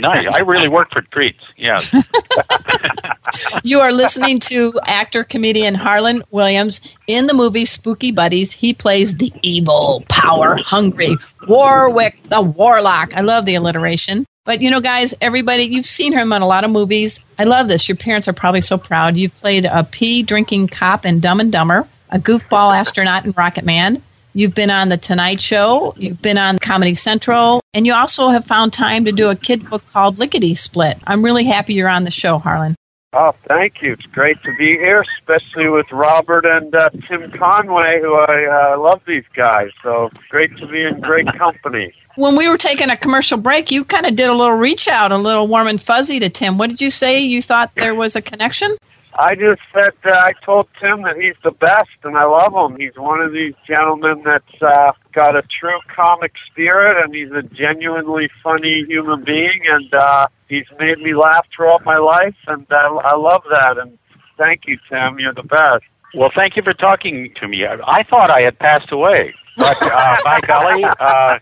nice. 0.00 0.24
I 0.32 0.40
really 0.40 0.68
work 0.68 0.90
for 0.90 1.02
treats. 1.02 1.40
Yes. 1.56 1.92
You 3.62 3.80
are 3.80 3.92
listening 3.92 4.40
to 4.40 4.78
actor 4.84 5.24
comedian 5.24 5.74
Harlan 5.74 6.22
Williams 6.30 6.80
in 7.06 7.26
the 7.26 7.34
movie 7.34 7.64
Spooky 7.64 8.12
Buddies. 8.12 8.52
He 8.52 8.74
plays 8.74 9.16
the 9.16 9.32
evil, 9.42 10.04
power 10.08 10.56
hungry 10.56 11.16
Warwick 11.48 12.18
the 12.28 12.42
Warlock. 12.42 13.14
I 13.14 13.20
love 13.20 13.44
the 13.44 13.54
alliteration. 13.54 14.26
But 14.44 14.60
you 14.60 14.70
know, 14.70 14.80
guys, 14.80 15.14
everybody, 15.20 15.64
you've 15.64 15.86
seen 15.86 16.12
him 16.12 16.32
in 16.32 16.42
a 16.42 16.46
lot 16.46 16.64
of 16.64 16.70
movies. 16.70 17.20
I 17.38 17.44
love 17.44 17.68
this. 17.68 17.88
Your 17.88 17.96
parents 17.96 18.28
are 18.28 18.34
probably 18.34 18.60
so 18.60 18.76
proud. 18.76 19.16
You've 19.16 19.34
played 19.36 19.64
a 19.64 19.84
pee 19.84 20.22
drinking 20.22 20.68
cop 20.68 21.06
in 21.06 21.20
Dumb 21.20 21.40
and 21.40 21.50
Dumber, 21.50 21.88
a 22.10 22.18
goofball 22.18 22.76
astronaut 22.76 23.24
in 23.24 23.32
Rocket 23.32 23.64
Man. 23.64 24.02
You've 24.36 24.54
been 24.54 24.70
on 24.70 24.88
The 24.88 24.96
Tonight 24.96 25.40
Show. 25.40 25.94
You've 25.96 26.20
been 26.20 26.38
on 26.38 26.58
Comedy 26.58 26.96
Central. 26.96 27.60
And 27.72 27.86
you 27.86 27.94
also 27.94 28.30
have 28.30 28.44
found 28.44 28.72
time 28.72 29.04
to 29.04 29.12
do 29.12 29.28
a 29.28 29.36
kid 29.36 29.68
book 29.68 29.86
called 29.86 30.18
Lickety 30.18 30.56
Split. 30.56 30.98
I'm 31.06 31.24
really 31.24 31.44
happy 31.44 31.74
you're 31.74 31.88
on 31.88 32.02
the 32.02 32.10
show, 32.10 32.38
Harlan. 32.38 32.74
Oh, 33.12 33.30
thank 33.46 33.80
you. 33.80 33.92
It's 33.92 34.06
great 34.06 34.42
to 34.42 34.50
be 34.58 34.76
here, 34.76 35.04
especially 35.20 35.68
with 35.68 35.86
Robert 35.92 36.44
and 36.44 36.74
uh, 36.74 36.88
Tim 37.08 37.30
Conway, 37.30 38.00
who 38.02 38.12
I 38.14 38.72
uh, 38.74 38.80
love 38.80 39.02
these 39.06 39.22
guys. 39.36 39.68
So 39.84 40.10
great 40.30 40.56
to 40.56 40.66
be 40.66 40.82
in 40.82 41.00
great 41.00 41.28
company. 41.38 41.94
When 42.16 42.34
we 42.34 42.48
were 42.48 42.58
taking 42.58 42.90
a 42.90 42.96
commercial 42.96 43.38
break, 43.38 43.70
you 43.70 43.84
kind 43.84 44.04
of 44.04 44.16
did 44.16 44.28
a 44.28 44.34
little 44.34 44.54
reach 44.54 44.88
out, 44.88 45.12
a 45.12 45.16
little 45.16 45.46
warm 45.46 45.68
and 45.68 45.80
fuzzy 45.80 46.18
to 46.18 46.28
Tim. 46.28 46.58
What 46.58 46.70
did 46.70 46.80
you 46.80 46.90
say? 46.90 47.20
You 47.20 47.40
thought 47.40 47.70
there 47.76 47.94
was 47.94 48.16
a 48.16 48.22
connection? 48.22 48.76
I 49.16 49.34
just 49.34 49.60
said 49.72 49.92
uh, 50.04 50.10
I 50.12 50.32
told 50.44 50.66
Tim 50.80 51.02
that 51.02 51.16
he's 51.16 51.36
the 51.44 51.52
best, 51.52 51.96
and 52.02 52.16
I 52.16 52.24
love 52.24 52.52
him. 52.52 52.78
He's 52.80 52.96
one 52.96 53.20
of 53.20 53.32
these 53.32 53.54
gentlemen 53.66 54.22
that's 54.24 54.62
uh, 54.62 54.92
got 55.12 55.36
a 55.36 55.42
true 55.42 55.78
comic 55.94 56.32
spirit, 56.50 57.02
and 57.02 57.14
he's 57.14 57.30
a 57.30 57.42
genuinely 57.42 58.28
funny 58.42 58.84
human 58.88 59.22
being, 59.24 59.60
and 59.70 59.94
uh, 59.94 60.26
he's 60.48 60.66
made 60.80 60.98
me 60.98 61.14
laugh 61.14 61.46
throughout 61.54 61.84
my 61.84 61.98
life, 61.98 62.34
and 62.48 62.66
I, 62.70 62.86
I 63.04 63.16
love 63.16 63.42
that. 63.50 63.78
And 63.78 63.98
thank 64.36 64.62
you, 64.66 64.78
Tim. 64.90 65.18
You're 65.20 65.34
the 65.34 65.44
best. 65.44 65.84
Well, 66.14 66.30
thank 66.34 66.56
you 66.56 66.62
for 66.62 66.74
talking 66.74 67.32
to 67.40 67.48
me. 67.48 67.64
I, 67.66 67.74
I 67.86 68.02
thought 68.02 68.30
I 68.30 68.40
had 68.40 68.58
passed 68.58 68.90
away, 68.90 69.34
but 69.56 69.80
uh, 69.82 70.16
by 70.24 70.40
golly, 70.46 70.82
uh, 71.00 71.38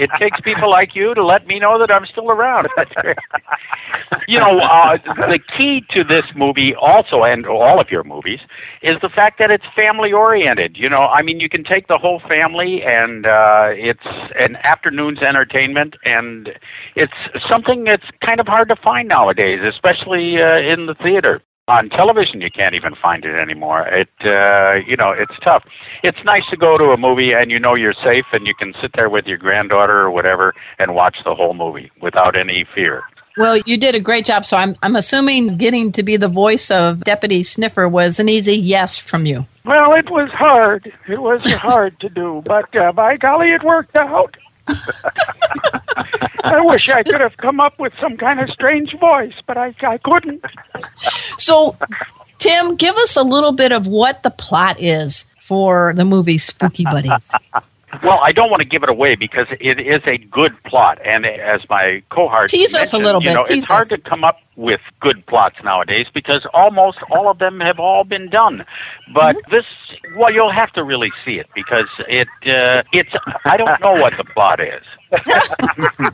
it 0.00 0.10
takes 0.18 0.40
people 0.40 0.70
like 0.70 0.94
you 0.94 1.14
to 1.14 1.24
let 1.24 1.46
me 1.46 1.58
know 1.58 1.78
that 1.78 1.90
I'm 1.90 2.06
still 2.06 2.30
around. 2.30 2.68
You 4.26 4.38
know, 4.38 4.60
uh, 4.60 4.98
the 5.16 5.38
key 5.56 5.80
to 5.92 6.04
this 6.04 6.24
movie, 6.36 6.74
also, 6.78 7.22
and 7.22 7.46
all 7.46 7.80
of 7.80 7.90
your 7.90 8.04
movies, 8.04 8.40
is 8.82 8.96
the 9.00 9.08
fact 9.08 9.38
that 9.38 9.50
it's 9.50 9.64
family 9.74 10.12
oriented. 10.12 10.76
You 10.76 10.90
know, 10.90 11.04
I 11.06 11.22
mean, 11.22 11.40
you 11.40 11.48
can 11.48 11.64
take 11.64 11.88
the 11.88 11.96
whole 11.96 12.20
family, 12.28 12.82
and 12.84 13.24
uh, 13.24 13.68
it's 13.70 14.04
an 14.38 14.56
afternoon's 14.56 15.20
entertainment, 15.20 15.94
and 16.04 16.50
it's 16.94 17.14
something 17.48 17.84
that's 17.84 18.04
kind 18.24 18.38
of 18.38 18.46
hard 18.46 18.68
to 18.68 18.76
find 18.76 19.08
nowadays, 19.08 19.60
especially 19.66 20.36
uh, 20.42 20.58
in 20.58 20.84
the 20.84 20.94
theater 21.02 21.40
on 21.68 21.88
television 21.90 22.40
you 22.40 22.50
can't 22.50 22.74
even 22.74 22.94
find 22.94 23.24
it 23.24 23.34
anymore. 23.34 23.86
It 23.88 24.08
uh 24.24 24.74
you 24.86 24.96
know 24.96 25.12
it's 25.12 25.38
tough. 25.42 25.64
It's 26.02 26.18
nice 26.24 26.44
to 26.50 26.56
go 26.56 26.78
to 26.78 26.84
a 26.86 26.96
movie 26.96 27.32
and 27.32 27.50
you 27.50 27.58
know 27.58 27.74
you're 27.74 27.94
safe 27.94 28.24
and 28.32 28.46
you 28.46 28.54
can 28.54 28.74
sit 28.80 28.92
there 28.94 29.08
with 29.08 29.26
your 29.26 29.38
granddaughter 29.38 29.98
or 30.00 30.10
whatever 30.10 30.54
and 30.78 30.94
watch 30.94 31.18
the 31.24 31.34
whole 31.34 31.54
movie 31.54 31.90
without 32.00 32.36
any 32.36 32.64
fear. 32.74 33.02
Well 33.36 33.58
you 33.66 33.78
did 33.78 33.94
a 33.94 34.00
great 34.00 34.26
job. 34.26 34.44
So 34.44 34.56
i'm 34.56 34.74
i'm 34.82 34.96
assuming 34.96 35.58
getting 35.58 35.92
to 35.92 36.02
be 36.02 36.16
the 36.16 36.28
voice 36.28 36.70
of 36.70 37.04
deputy 37.04 37.42
sniffer 37.42 37.88
was 37.88 38.18
an 38.18 38.28
easy 38.28 38.56
yes 38.56 38.98
from 38.98 39.26
you. 39.26 39.46
Well 39.64 39.94
it 39.94 40.10
was 40.10 40.30
hard. 40.32 40.92
It 41.08 41.20
was 41.20 41.40
hard 41.52 42.00
to 42.00 42.08
do 42.08 42.42
but 42.44 42.74
uh, 42.74 42.92
by 42.92 43.16
golly 43.16 43.52
it 43.52 43.62
worked 43.62 43.94
out 43.94 44.36
I 46.44 46.60
wish 46.62 46.88
I 46.88 47.02
could 47.02 47.20
have 47.20 47.36
come 47.36 47.60
up 47.60 47.78
with 47.78 47.92
some 48.00 48.16
kind 48.16 48.40
of 48.40 48.48
strange 48.50 48.94
voice, 48.98 49.34
but 49.46 49.56
I, 49.56 49.74
I 49.82 49.98
couldn't. 49.98 50.44
So, 51.36 51.76
Tim, 52.38 52.76
give 52.76 52.96
us 52.96 53.16
a 53.16 53.22
little 53.22 53.52
bit 53.52 53.72
of 53.72 53.86
what 53.86 54.22
the 54.22 54.30
plot 54.30 54.80
is 54.80 55.26
for 55.42 55.92
the 55.96 56.04
movie 56.04 56.38
Spooky 56.38 56.84
Buddies. 56.84 57.32
Well, 58.02 58.20
I 58.22 58.32
don't 58.32 58.50
want 58.50 58.60
to 58.60 58.68
give 58.68 58.82
it 58.82 58.88
away 58.88 59.14
because 59.14 59.46
it 59.60 59.80
is 59.80 60.02
a 60.06 60.18
good 60.18 60.52
plot, 60.64 60.98
and 61.06 61.24
as 61.24 61.62
my 61.68 62.02
cohort 62.10 62.50
tease 62.50 62.74
us 62.74 62.92
a 62.92 62.98
little 62.98 63.20
bit. 63.20 63.30
You 63.30 63.34
know, 63.34 63.44
it's 63.48 63.66
hard 63.66 63.84
us. 63.84 63.88
to 63.88 63.98
come 63.98 64.24
up 64.24 64.36
with 64.56 64.80
good 65.00 65.24
plots 65.26 65.56
nowadays 65.64 66.06
because 66.12 66.46
almost 66.52 66.98
all 67.10 67.30
of 67.30 67.38
them 67.38 67.60
have 67.60 67.78
all 67.78 68.04
been 68.04 68.28
done. 68.28 68.64
But 69.14 69.36
Mm-hmm. 69.36 69.50
this, 69.54 69.64
well, 70.16 70.32
you'll 70.32 70.52
have 70.52 70.72
to 70.72 70.82
really 70.84 71.10
see 71.24 71.32
it 71.32 71.46
because 71.54 71.88
it, 72.08 72.28
uh, 72.46 72.82
it's. 72.92 73.10
I 73.44 73.56
don't 73.56 73.80
know 73.80 73.94
what 73.94 74.14
the 74.16 74.24
plot 74.24 74.60
is. 74.60 74.82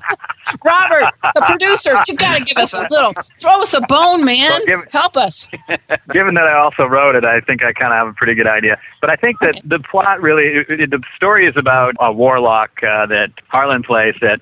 Robert, 0.64 1.12
the 1.34 1.42
producer, 1.46 1.94
you've 2.06 2.18
got 2.18 2.38
to 2.38 2.44
give 2.44 2.56
us 2.56 2.74
a 2.74 2.86
little. 2.90 3.12
Throw 3.40 3.60
us 3.62 3.74
a 3.74 3.80
bone, 3.82 4.24
man. 4.24 4.50
Well, 4.50 4.66
give- 4.66 4.92
Help 4.92 5.16
us. 5.16 5.46
Given 6.12 6.34
that 6.34 6.44
I 6.44 6.58
also 6.58 6.84
wrote 6.84 7.14
it, 7.16 7.24
I 7.24 7.40
think 7.40 7.62
I 7.62 7.72
kind 7.72 7.92
of 7.92 7.98
have 7.98 8.08
a 8.08 8.12
pretty 8.12 8.34
good 8.34 8.46
idea. 8.46 8.78
But 9.00 9.10
I 9.10 9.16
think 9.16 9.38
that 9.40 9.60
the 9.64 9.78
plot 9.78 10.20
really, 10.22 10.44
it, 10.68 10.80
it- 10.80 10.90
the 10.90 11.02
story 11.16 11.46
is 11.46 11.54
about 11.56 11.94
a 12.00 12.12
warlock 12.12 12.70
uh, 12.82 13.06
that 13.06 13.30
Harlan 13.48 13.82
plays 13.82 14.14
that 14.20 14.40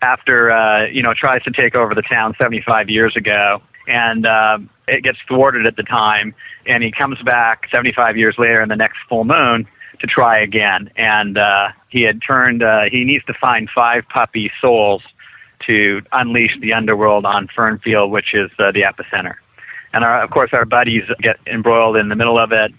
after, 0.00 0.50
uh, 0.50 0.86
you 0.86 1.02
know, 1.02 1.12
tries 1.16 1.42
to 1.44 1.50
take 1.52 1.74
over 1.74 1.94
the 1.94 2.02
town 2.02 2.34
75 2.38 2.88
years 2.88 3.16
ago. 3.16 3.62
And 3.86 4.26
uh, 4.26 4.58
it 4.88 5.02
gets 5.02 5.18
thwarted 5.28 5.66
at 5.66 5.76
the 5.76 5.82
time. 5.82 6.34
And 6.66 6.82
he 6.82 6.90
comes 6.92 7.18
back 7.24 7.68
75 7.70 8.16
years 8.16 8.36
later 8.38 8.62
in 8.62 8.68
the 8.68 8.76
next 8.76 8.98
full 9.08 9.24
moon 9.24 9.66
to 10.02 10.06
try 10.06 10.42
again. 10.42 10.90
And 10.96 11.38
uh, 11.38 11.68
he 11.88 12.02
had 12.02 12.20
turned, 12.26 12.62
uh, 12.62 12.82
he 12.90 13.04
needs 13.04 13.24
to 13.26 13.34
find 13.40 13.68
five 13.74 14.04
puppy 14.12 14.50
souls 14.60 15.02
to 15.66 16.02
unleash 16.10 16.58
the 16.60 16.72
underworld 16.72 17.24
on 17.24 17.48
Fernfield, 17.56 18.10
which 18.10 18.34
is 18.34 18.50
uh, 18.58 18.72
the 18.72 18.82
epicenter. 18.82 19.34
And 19.92 20.04
our, 20.04 20.22
of 20.22 20.30
course, 20.30 20.50
our 20.52 20.64
buddies 20.64 21.04
get 21.20 21.36
embroiled 21.46 21.96
in 21.96 22.08
the 22.08 22.16
middle 22.16 22.38
of 22.38 22.52
it. 22.52 22.72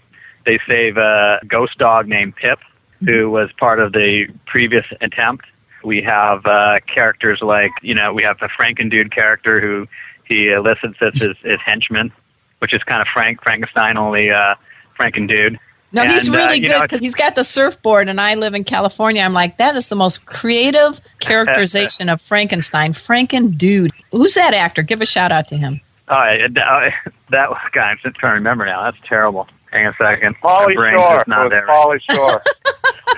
They 0.44 0.60
save 0.68 0.98
a 0.98 1.40
ghost 1.48 1.78
dog 1.78 2.06
named 2.06 2.36
Pip, 2.36 2.58
who 3.04 3.30
was 3.30 3.50
part 3.58 3.80
of 3.80 3.92
the 3.92 4.26
previous 4.46 4.84
attempt. 5.00 5.46
We 5.82 6.02
have 6.02 6.44
uh, 6.44 6.80
characters 6.92 7.40
like, 7.40 7.70
you 7.82 7.94
know, 7.94 8.12
we 8.12 8.22
have 8.22 8.36
a 8.42 8.48
Frankendude 8.48 9.14
character 9.14 9.60
who 9.60 9.86
he 10.26 10.50
elicits 10.50 10.98
as 11.00 11.14
his, 11.14 11.36
his 11.42 11.60
henchman, 11.64 12.12
which 12.58 12.74
is 12.74 12.82
kind 12.82 13.00
of 13.00 13.08
Frank 13.12 13.42
Frankenstein, 13.42 13.96
only 13.96 14.30
uh, 14.30 14.54
Frankendude. 14.98 15.58
No, 15.94 16.04
he's 16.06 16.26
And, 16.26 16.34
uh, 16.34 16.38
really 16.38 16.60
you 16.60 16.68
good 16.68 16.82
because 16.82 17.00
he's 17.00 17.14
got 17.14 17.34
the 17.36 17.44
surfboard, 17.44 18.08
and 18.08 18.20
I 18.20 18.34
live 18.34 18.52
in 18.54 18.64
California. 18.64 19.22
I'm 19.22 19.32
like, 19.32 19.56
that 19.58 19.76
is 19.76 19.88
the 19.88 19.96
most 19.96 20.26
creative 20.26 21.00
characterization 21.20 22.08
of 22.08 22.20
Frankenstein. 22.20 22.92
Franken 22.92 23.56
dude. 23.56 23.92
Who's 24.12 24.34
that 24.34 24.54
actor? 24.54 24.82
Give 24.82 25.00
a 25.00 25.06
shout 25.06 25.32
out 25.32 25.48
to 25.48 25.56
him. 25.56 25.80
Oh, 26.08 26.14
uh, 26.14 26.48
that, 26.54 26.92
that 27.30 27.48
guy, 27.72 27.80
I'm 27.90 27.98
just 28.02 28.16
trying 28.16 28.32
to 28.32 28.34
remember 28.34 28.66
now. 28.66 28.82
That's 28.84 28.96
terrible. 29.08 29.46
Hang 29.70 29.86
a 29.86 29.92
second. 29.98 30.36
Pauly 30.42 30.68
My 30.68 30.74
brain's 30.74 31.00
Shore. 31.00 31.16
just 31.16 31.28
It 31.28 31.30
was. 31.32 31.62
Pauly 31.68 32.00
Shore. 32.14 32.42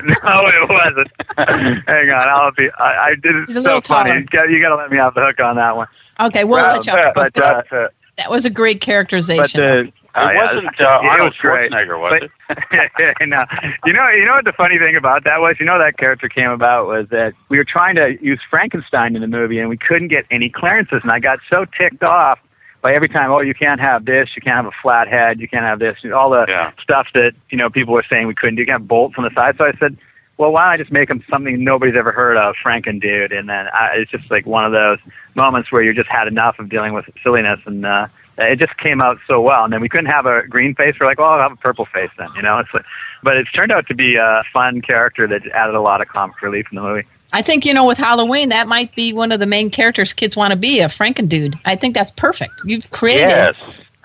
no, 0.05 0.47
it 0.47 0.69
wasn't. 0.71 1.83
Hang 1.87 2.11
on, 2.11 2.29
I'll 2.29 2.53
be. 2.53 2.69
I, 2.79 3.09
I 3.09 3.11
did 3.21 3.35
it 3.37 3.45
He's 3.49 3.57
a 3.57 3.61
so 3.61 3.65
little 3.65 3.81
funny. 3.83 4.11
taller. 4.11 4.21
You 4.21 4.27
got, 4.27 4.51
you 4.51 4.61
got 4.63 4.69
to 4.71 4.77
let 4.77 4.91
me 4.91 4.99
off 4.99 5.15
the 5.15 5.21
hook 5.25 5.41
on 5.41 5.57
that 5.57 5.77
one. 5.77 5.87
Okay, 6.21 6.45
we'll 6.45 6.63
Well, 6.63 6.77
let 6.77 6.87
you 6.87 6.93
off. 6.93 7.15
but, 7.15 7.33
But, 7.35 7.73
uh, 7.73 7.89
that 8.17 8.31
was 8.31 8.47
a 8.47 8.51
great 8.51 8.81
But 8.81 8.87
characterization. 8.87 9.93
The 10.17 10.31
It 10.31 10.35
wasn't 10.37 10.67
uh, 10.81 10.85
it 10.85 11.07
Arnold 11.07 11.29
was 11.33 11.37
great. 11.41 11.71
Schwarzenegger, 11.73 11.99
was 12.01 12.13
But- 12.49 12.57
it? 12.57 13.17
no, 13.29 13.39
you 13.87 13.93
know, 13.93 14.09
you 14.11 14.25
know 14.25 14.35
what 14.35 14.45
the 14.45 14.53
funny 14.57 14.79
thing 14.79 14.97
about 14.97 15.25
that 15.25 15.41
was? 15.41 15.57
You 15.61 15.67
know 15.67 15.79
that 15.79 15.99
character 15.99 16.29
came 16.29 16.51
about 16.51 16.87
was 16.87 17.07
that 17.11 17.33
we 17.49 17.59
were 17.59 17.65
trying 17.67 17.97
to 17.97 18.17
use 18.23 18.41
Frankenstein 18.51 19.15
in 19.17 19.23
the 19.23 19.29
movie 19.29 19.59
and 19.59 19.69
we 19.69 19.77
couldn't 19.77 20.09
get 20.09 20.25
any 20.31 20.49
clearances, 20.49 21.01
and 21.03 21.11
I 21.13 21.19
got 21.21 21.39
so 21.53 21.65
ticked 21.79 22.03
off 22.03 22.39
by 22.83 22.95
every 22.95 23.09
time. 23.09 23.31
Oh, 23.31 23.41
you 23.41 23.55
can't 23.55 23.81
have 23.81 24.05
this, 24.05 24.29
you 24.37 24.43
can't 24.43 24.57
have 24.57 24.67
a 24.67 24.77
flat 24.83 25.09
head, 25.09 25.41
you 25.41 25.49
can't 25.49 25.65
have 25.65 25.79
this, 25.81 25.97
all 26.15 26.31
the 26.31 26.45
Yeah. 26.49 26.71
stuff 26.83 27.09
that 27.15 27.33
you 27.51 27.59
know 27.59 27.69
people 27.71 27.95
were 27.95 28.05
saying 28.09 28.27
we 28.27 28.35
couldn't 28.35 28.57
do. 28.57 28.63
You 28.63 28.67
can't 28.67 28.81
have 28.81 28.89
bolts 28.89 29.15
on 29.19 29.25
the 29.25 29.31
side. 29.35 29.57
So 29.59 29.65
I 29.65 29.73
said, 29.81 29.97
well, 30.39 30.53
why 30.53 30.65
don't 30.65 30.75
I 30.75 30.77
just 30.77 30.93
make 30.93 31.09
him 31.11 31.25
something 31.31 31.65
nobody's 31.65 31.97
ever 31.97 32.13
heard 32.13 32.37
of, 32.37 32.55
Franken 32.65 33.01
dude? 33.01 33.33
And 33.33 33.49
then 33.49 33.67
I, 33.73 33.97
it's 33.97 34.11
just 34.11 34.31
like 34.31 34.45
one 34.47 34.65
of 34.67 34.73
those 34.73 34.99
moments 35.35 35.73
where 35.73 35.83
you 35.83 35.95
just 35.95 36.11
had 36.11 36.29
enough 36.29 36.59
of 36.59 36.69
dealing 36.69 36.93
with 36.93 37.07
silliness, 37.23 37.59
and 37.67 37.85
uh, 37.87 38.07
it 38.39 38.59
just 38.59 38.77
came 38.79 39.01
out 39.01 39.19
so 39.27 39.41
well. 39.41 39.65
And 39.65 39.73
then 39.73 39.81
we 39.81 39.89
couldn't 39.89 40.07
have 40.11 40.27
a 40.27 40.47
green 40.49 40.75
face. 40.75 40.95
We're 41.01 41.07
like, 41.07 41.19
well, 41.19 41.31
I'll 41.31 41.41
have 41.41 41.53
a 41.53 41.57
purple 41.57 41.87
face 41.87 42.11
then, 42.19 42.29
you 42.37 42.43
know. 42.43 42.59
It's 42.59 42.69
like, 42.75 42.85
but 43.23 43.37
it's 43.37 43.51
turned 43.53 43.73
out 43.73 43.87
to 43.89 43.95
be 43.95 44.17
a 44.17 44.43
fun 44.53 44.83
character 44.83 45.27
that 45.29 45.43
added 45.55 45.75
a 45.75 45.81
lot 45.81 46.01
of 46.01 46.09
comic 46.09 46.41
relief 46.43 46.67
in 46.71 46.77
the 46.77 46.83
movie. 46.83 47.07
I 47.33 47.43
think 47.43 47.65
you 47.65 47.75
know 47.75 47.85
with 47.85 47.99
Halloween 47.99 48.51
that 48.51 48.69
might 48.69 48.95
be 48.95 49.13
one 49.13 49.33
of 49.33 49.41
the 49.41 49.47
main 49.47 49.69
characters 49.71 50.13
kids 50.13 50.37
want 50.37 50.53
to 50.53 50.57
be 50.57 50.79
a 50.81 50.89
Franken 50.89 51.29
dude. 51.29 51.59
I 51.65 51.75
think 51.75 51.95
that's 51.95 52.13
perfect. 52.13 52.53
You've 52.65 52.89
created 52.93 53.29
Yes, 53.29 53.55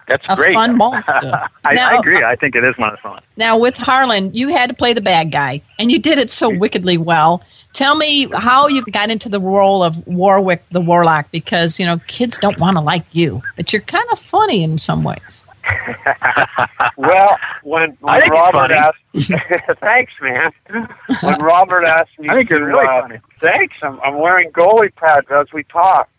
that's 0.08 0.26
a 0.28 0.36
great. 0.36 0.56
fun 0.56 0.76
monster. 0.86 1.40
I, 1.64 1.74
Now- 1.76 1.92
I 1.92 2.00
agree. 2.00 2.24
I 2.24 2.36
think 2.36 2.56
it 2.56 2.64
is 2.64 2.76
one 2.80 2.90
of 2.90 2.96
the 2.98 3.02
fun. 3.02 3.22
Now 3.38 3.60
with 3.60 3.76
Harlan, 3.76 4.34
you 4.34 4.48
had 4.50 4.68
to 4.70 4.74
play 4.74 4.94
the 4.96 5.02
bad 5.02 5.32
guy, 5.32 5.62
and 5.78 5.92
you 5.92 6.00
did 6.00 6.18
it 6.18 6.32
so 6.32 6.50
wickedly 6.50 6.98
well. 6.98 7.44
Tell 7.74 7.96
me 7.96 8.30
how 8.34 8.68
you 8.68 8.84
got 8.86 9.10
into 9.10 9.30
the 9.30 9.40
role 9.40 9.84
of 9.84 10.06
Warwick 10.08 10.64
the 10.72 10.82
Warlock 10.82 11.32
because 11.32 11.80
you 11.80 11.86
know 11.86 12.00
kids 12.08 12.38
don't 12.38 12.60
want 12.60 12.78
to 12.78 12.82
like 12.82 13.06
you, 13.12 13.42
but 13.56 13.72
you're 13.72 13.82
kind 13.84 14.08
of 14.12 14.20
funny 14.20 14.64
in 14.64 14.78
some 14.78 15.04
ways. 15.04 15.44
Well, 16.98 17.38
when, 17.64 17.98
when 18.00 18.14
I 18.14 18.20
think 18.22 18.34
Robert 18.34 18.70
funny. 18.70 18.74
asked, 18.76 19.80
thanks, 19.80 20.14
man. 20.22 20.52
When 21.22 21.40
Robert 21.42 21.86
asked 21.86 22.20
me, 22.20 22.30
I 22.30 22.36
think 22.36 22.50
to, 22.50 22.56
it's 22.56 22.62
really 22.62 22.88
uh, 22.88 23.02
funny. 23.02 23.20
Thanks. 23.40 23.76
I'm, 23.82 24.00
I'm 24.02 24.20
wearing 24.20 24.52
goalie 24.52 24.94
pads 24.94 25.28
as 25.32 25.48
we 25.52 25.64
talk. 25.64 26.10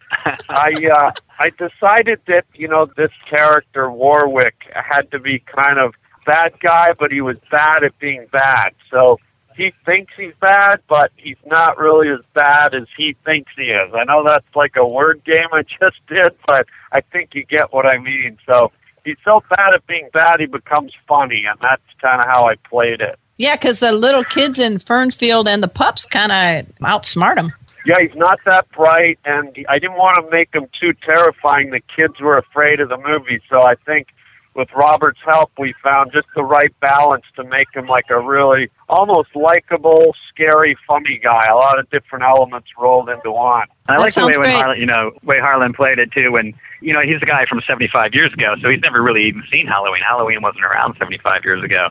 I 0.49 0.73
uh, 0.92 1.12
I 1.38 1.50
decided 1.50 2.21
that 2.26 2.44
you 2.54 2.68
know 2.68 2.90
this 2.97 3.11
character 3.30 3.90
Warwick 3.90 4.54
had 4.75 5.11
to 5.12 5.18
be 5.18 5.38
kind 5.38 5.78
of 5.78 5.94
bad 6.26 6.52
guy, 6.61 6.92
but 6.99 7.11
he 7.11 7.21
was 7.23 7.38
bad 7.50 7.82
at 7.82 7.99
being 7.99 8.26
bad. 8.30 8.75
So 8.90 9.18
he 9.56 9.73
thinks 9.85 10.12
he's 10.16 10.35
bad, 10.40 10.80
but 10.88 11.11
he's 11.16 11.37
not 11.47 11.78
really 11.78 12.09
as 12.09 12.25
bad 12.35 12.75
as 12.75 12.87
he 12.97 13.16
thinks 13.25 13.52
he 13.56 13.64
is. 13.64 13.92
I 13.94 14.04
know 14.04 14.25
that's 14.26 14.47
like 14.54 14.76
a 14.76 14.87
word 14.87 15.23
game 15.25 15.49
I 15.52 15.62
just 15.80 16.04
did, 16.09 16.35
but 16.47 16.66
I 16.92 17.00
think 17.00 17.35
you 17.35 17.44
get 17.44 17.73
what 17.73 17.87
I 17.87 17.99
mean. 17.99 18.38
So 18.47 18.73
he's 19.04 19.16
so 19.25 19.42
bad 19.50 19.75
at 19.75 19.87
being 19.87 20.09
bad, 20.12 20.40
he 20.40 20.47
becomes 20.47 20.92
funny, 21.09 21.44
and 21.49 21.59
that's 21.61 21.82
kind 22.00 22.21
of 22.21 22.26
how 22.26 22.49
I 22.49 22.54
played 22.68 23.00
it. 23.00 23.18
Yeah, 23.37 23.56
because 23.56 23.80
the 23.80 23.92
little 23.92 24.25
kids 24.25 24.61
in 24.61 24.78
Fernfield 24.78 25.49
and 25.49 25.62
the 25.62 25.68
pups 25.68 26.04
kind 26.04 26.30
of 26.30 26.66
outsmart 26.80 27.38
him. 27.38 27.52
Yeah, 27.85 27.97
he's 28.00 28.14
not 28.14 28.38
that 28.47 28.71
bright, 28.71 29.18
and 29.25 29.56
I 29.68 29.78
didn't 29.78 29.97
want 29.97 30.25
to 30.25 30.30
make 30.30 30.54
him 30.54 30.66
too 30.78 30.92
terrifying. 31.04 31.71
The 31.71 31.80
kids 31.97 32.21
were 32.21 32.38
afraid 32.38 32.78
of 32.78 32.88
the 32.90 32.97
movie, 32.97 33.42
so 33.50 33.62
I 33.62 33.75
think 33.75 34.09
with 34.54 34.68
Robert's 34.76 35.21
help, 35.25 35.50
we 35.59 35.75
found 35.82 36.12
just 36.12 36.26
the 36.35 36.42
right 36.42 36.75
balance 36.80 37.25
to 37.37 37.44
make 37.44 37.68
him 37.75 37.87
like 37.87 38.06
a 38.11 38.21
really 38.21 38.71
almost 38.88 39.35
likable, 39.35 40.14
scary, 40.28 40.76
funny 40.87 41.18
guy. 41.23 41.47
A 41.47 41.54
lot 41.54 41.78
of 41.78 41.88
different 41.90 42.25
elements 42.25 42.68
rolled 42.78 43.09
into 43.09 43.32
one. 43.32 43.66
I 43.88 43.94
That 43.94 44.00
like 44.00 44.14
the 44.14 44.21
way 44.26 44.32
when 44.37 44.40
great. 44.40 44.54
Harlan, 44.54 44.80
you 44.80 44.87
know, 44.87 45.11
way 45.25 45.40
Harlan 45.40 45.73
played 45.73 45.99
it 45.99 46.12
too. 46.12 46.32
When 46.32 46.52
you 46.80 46.92
know 46.92 47.00
he's 47.00 47.23
a 47.23 47.26
guy 47.26 47.47
from 47.49 47.61
75 47.66 48.12
years 48.12 48.32
ago, 48.32 48.54
so 48.61 48.68
he's 48.68 48.80
never 48.80 49.02
really 49.02 49.25
even 49.25 49.42
seen 49.50 49.66
Halloween. 49.66 50.02
Halloween 50.06 50.42
wasn't 50.42 50.64
around 50.64 50.97
75 50.99 51.44
years 51.44 51.64
ago. 51.64 51.88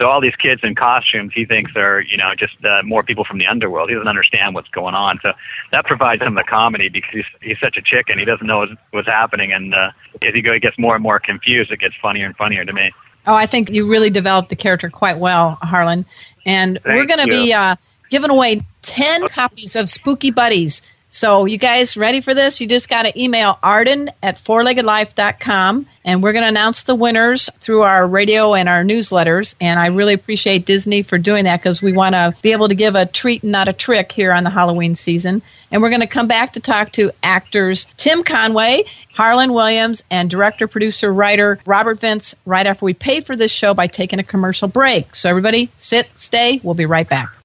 So 0.00 0.06
all 0.06 0.22
these 0.22 0.34
kids 0.36 0.62
in 0.64 0.74
costumes, 0.74 1.32
he 1.34 1.44
thinks 1.44 1.72
are 1.76 2.00
you 2.00 2.16
know 2.16 2.32
just 2.34 2.54
uh, 2.64 2.82
more 2.84 3.02
people 3.02 3.24
from 3.24 3.36
the 3.38 3.46
underworld. 3.46 3.90
He 3.90 3.94
doesn't 3.94 4.08
understand 4.08 4.54
what's 4.54 4.70
going 4.70 4.94
on. 4.94 5.18
So 5.22 5.32
that 5.72 5.84
provides 5.84 6.22
him 6.22 6.34
the 6.36 6.44
comedy 6.48 6.88
because 6.88 7.10
he's 7.12 7.24
he's 7.42 7.58
such 7.60 7.76
a 7.76 7.82
chicken. 7.82 8.18
He 8.18 8.24
doesn't 8.24 8.46
know 8.46 8.60
what's, 8.60 8.72
what's 8.92 9.08
happening, 9.08 9.52
and 9.52 9.74
uh, 9.74 9.90
as 10.22 10.32
he 10.32 10.40
go, 10.40 10.54
he 10.54 10.60
gets 10.60 10.78
more 10.78 10.94
and 10.94 11.02
more 11.02 11.20
confused. 11.20 11.70
It 11.70 11.80
gets 11.80 11.94
funnier 12.00 12.24
and 12.24 12.34
funnier 12.34 12.64
to 12.64 12.72
me. 12.72 12.90
Oh, 13.26 13.34
I 13.34 13.46
think 13.46 13.68
you 13.68 13.86
really 13.86 14.08
developed 14.08 14.48
the 14.48 14.56
character 14.56 14.88
quite 14.88 15.18
well, 15.18 15.58
Harlan. 15.60 16.06
And 16.46 16.80
we're 16.86 17.04
going 17.04 17.20
to 17.20 17.26
be 17.26 17.52
uh, 17.52 17.76
giving 18.08 18.30
away 18.30 18.62
10 18.80 19.28
copies 19.28 19.76
of 19.76 19.90
Spooky 19.90 20.30
Buddies. 20.30 20.80
So, 21.12 21.44
you 21.44 21.58
guys 21.58 21.96
ready 21.96 22.20
for 22.20 22.34
this? 22.34 22.60
You 22.60 22.68
just 22.68 22.88
got 22.88 23.02
to 23.02 23.20
email 23.20 23.58
Arden 23.64 24.12
at 24.22 24.38
fourleggedlife.com, 24.44 25.86
and 26.04 26.22
we're 26.22 26.32
going 26.32 26.44
to 26.44 26.48
announce 26.48 26.84
the 26.84 26.94
winners 26.94 27.50
through 27.58 27.82
our 27.82 28.06
radio 28.06 28.54
and 28.54 28.68
our 28.68 28.84
newsletters. 28.84 29.56
And 29.60 29.80
I 29.80 29.86
really 29.86 30.14
appreciate 30.14 30.66
Disney 30.66 31.02
for 31.02 31.18
doing 31.18 31.46
that 31.46 31.58
because 31.58 31.82
we 31.82 31.92
want 31.92 32.14
to 32.14 32.32
be 32.42 32.52
able 32.52 32.68
to 32.68 32.76
give 32.76 32.94
a 32.94 33.06
treat 33.06 33.42
and 33.42 33.50
not 33.50 33.66
a 33.66 33.72
trick 33.72 34.12
here 34.12 34.32
on 34.32 34.44
the 34.44 34.50
Halloween 34.50 34.94
season. 34.94 35.42
And 35.72 35.82
we're 35.82 35.88
going 35.88 36.00
to 36.00 36.06
come 36.06 36.28
back 36.28 36.52
to 36.52 36.60
talk 36.60 36.92
to 36.92 37.10
actors 37.24 37.88
Tim 37.96 38.22
Conway, 38.22 38.84
Harlan 39.12 39.52
Williams, 39.52 40.04
and 40.12 40.30
director, 40.30 40.68
producer, 40.68 41.12
writer 41.12 41.58
Robert 41.66 41.98
Vince 41.98 42.36
right 42.46 42.68
after 42.68 42.84
we 42.84 42.94
pay 42.94 43.20
for 43.20 43.34
this 43.34 43.50
show 43.50 43.74
by 43.74 43.88
taking 43.88 44.20
a 44.20 44.24
commercial 44.24 44.68
break. 44.68 45.16
So, 45.16 45.28
everybody, 45.28 45.72
sit, 45.76 46.08
stay. 46.14 46.60
We'll 46.62 46.74
be 46.74 46.86
right 46.86 47.08
back. 47.08 47.39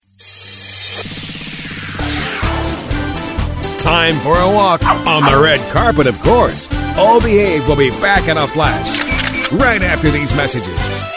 Time 3.85 4.15
for 4.21 4.35
a 4.35 4.49
walk 4.49 4.83
on 4.83 5.31
the 5.31 5.39
red 5.39 5.59
carpet, 5.71 6.07
of 6.07 6.19
course. 6.23 6.67
All 6.97 7.21
Behave 7.21 7.67
will 7.67 7.75
be 7.75 7.91
back 7.91 8.27
in 8.27 8.35
a 8.35 8.47
flash 8.47 9.51
right 9.51 9.83
after 9.83 10.09
these 10.09 10.33
messages. 10.33 11.14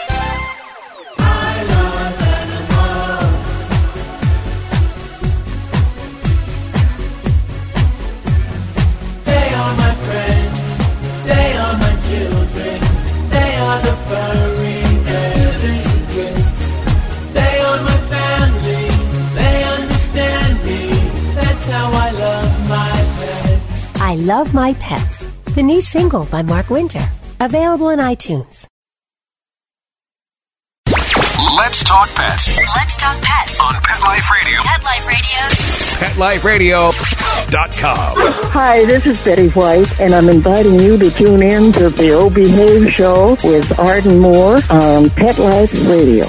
Love 24.29 24.53
My 24.53 24.73
Pets, 24.75 25.25
the 25.55 25.63
new 25.63 25.81
single 25.81 26.23
by 26.25 26.43
Mark 26.43 26.69
Winter. 26.69 27.01
Available 27.39 27.87
on 27.87 27.97
iTunes. 27.97 28.67
Let's 31.57 31.83
talk 31.83 32.07
pets 32.13 32.47
Let's 32.75 32.95
talk 32.97 33.17
pets. 33.23 33.59
on 33.59 33.73
Pet 33.81 34.01
Life 34.01 34.29
Radio. 34.29 34.59
Pet 34.61 34.83
Life 34.83 36.45
Radio. 36.45 36.91
PetLifeRadio.com. 36.91 38.13
Hi, 38.53 38.85
this 38.85 39.07
is 39.07 39.23
Betty 39.25 39.49
White, 39.49 39.99
and 39.99 40.13
I'm 40.13 40.29
inviting 40.29 40.79
you 40.79 40.95
to 40.99 41.09
tune 41.09 41.41
in 41.41 41.71
to 41.73 41.89
the 41.89 42.11
O 42.13 42.29
Behave 42.29 42.93
Show 42.93 43.35
with 43.43 43.79
Arden 43.79 44.19
Moore 44.19 44.59
on 44.69 45.09
Pet 45.09 45.39
Life 45.39 45.73
Radio. 45.89 46.27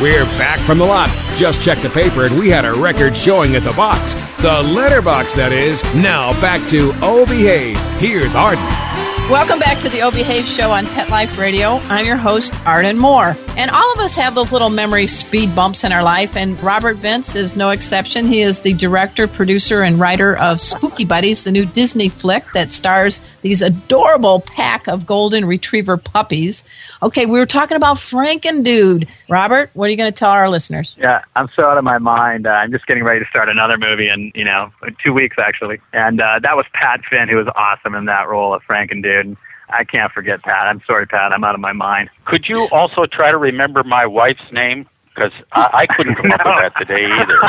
We're 0.00 0.24
back 0.38 0.58
from 0.60 0.78
the 0.78 0.86
lot. 0.86 1.10
Just 1.36 1.60
checked 1.60 1.82
the 1.82 1.90
paper 1.90 2.24
and 2.24 2.38
we 2.38 2.48
had 2.48 2.64
a 2.64 2.72
record 2.72 3.14
showing 3.14 3.54
at 3.54 3.62
the 3.62 3.72
box. 3.72 4.14
The 4.40 4.62
letterbox, 4.62 5.34
that 5.34 5.52
is. 5.52 5.82
Now 5.94 6.32
back 6.40 6.66
to 6.70 6.92
Behave. 7.26 7.78
Here's 8.00 8.34
Arden. 8.34 8.89
Welcome 9.30 9.60
back 9.60 9.78
to 9.82 9.88
the 9.88 10.02
O 10.02 10.10
Behave 10.10 10.44
Show 10.44 10.72
on 10.72 10.86
Pet 10.86 11.08
Life 11.08 11.38
Radio. 11.38 11.76
I'm 11.84 12.04
your 12.04 12.16
host, 12.16 12.52
Arden 12.66 12.98
Moore. 12.98 13.36
And 13.56 13.70
all 13.70 13.92
of 13.92 14.00
us 14.00 14.16
have 14.16 14.34
those 14.34 14.50
little 14.50 14.70
memory 14.70 15.06
speed 15.06 15.54
bumps 15.54 15.84
in 15.84 15.92
our 15.92 16.02
life, 16.02 16.36
and 16.36 16.60
Robert 16.60 16.96
Vince 16.96 17.36
is 17.36 17.56
no 17.56 17.70
exception. 17.70 18.26
He 18.26 18.42
is 18.42 18.62
the 18.62 18.72
director, 18.72 19.28
producer, 19.28 19.82
and 19.82 20.00
writer 20.00 20.36
of 20.36 20.60
Spooky 20.60 21.04
Buddies, 21.04 21.44
the 21.44 21.52
new 21.52 21.64
Disney 21.64 22.08
flick 22.08 22.44
that 22.54 22.72
stars 22.72 23.20
these 23.42 23.62
adorable 23.62 24.40
pack 24.40 24.88
of 24.88 25.06
golden 25.06 25.44
retriever 25.44 25.96
puppies. 25.96 26.64
Okay, 27.02 27.24
we 27.24 27.38
were 27.38 27.46
talking 27.46 27.76
about 27.76 27.96
Frankendude. 27.96 29.08
Robert, 29.28 29.70
what 29.74 29.86
are 29.86 29.90
you 29.90 29.96
going 29.96 30.12
to 30.12 30.18
tell 30.18 30.30
our 30.30 30.50
listeners? 30.50 30.96
Yeah, 30.98 31.22
I'm 31.36 31.48
so 31.58 31.66
out 31.66 31.78
of 31.78 31.84
my 31.84 31.98
mind. 31.98 32.46
Uh, 32.46 32.50
I'm 32.50 32.72
just 32.72 32.86
getting 32.86 33.04
ready 33.04 33.20
to 33.20 33.26
start 33.30 33.48
another 33.48 33.78
movie 33.78 34.08
in, 34.08 34.32
you 34.34 34.44
know, 34.44 34.70
two 35.04 35.12
weeks 35.12 35.36
actually. 35.38 35.80
And 35.92 36.20
uh, 36.20 36.40
that 36.42 36.56
was 36.56 36.66
Pat 36.74 37.00
Finn, 37.08 37.28
who 37.28 37.36
was 37.36 37.46
awesome 37.54 37.94
in 37.94 38.04
that 38.06 38.28
role 38.28 38.52
of 38.52 38.62
Frank 38.64 38.90
and 39.20 39.36
I 39.68 39.84
can't 39.84 40.10
forget 40.12 40.42
Pat. 40.42 40.66
I'm 40.66 40.82
sorry, 40.86 41.06
Pat. 41.06 41.32
I'm 41.32 41.44
out 41.44 41.54
of 41.54 41.60
my 41.60 41.72
mind. 41.72 42.10
Could 42.24 42.46
you 42.48 42.68
also 42.72 43.06
try 43.06 43.30
to 43.30 43.38
remember 43.38 43.84
my 43.84 44.06
wife's 44.06 44.40
name? 44.52 44.88
Because 45.14 45.32
I, 45.52 45.86
I 45.88 45.94
couldn't 45.96 46.16
come 46.16 46.32
up 46.32 46.40
with 46.44 46.54
that 46.60 46.72
today 46.78 47.04
either. 47.06 47.40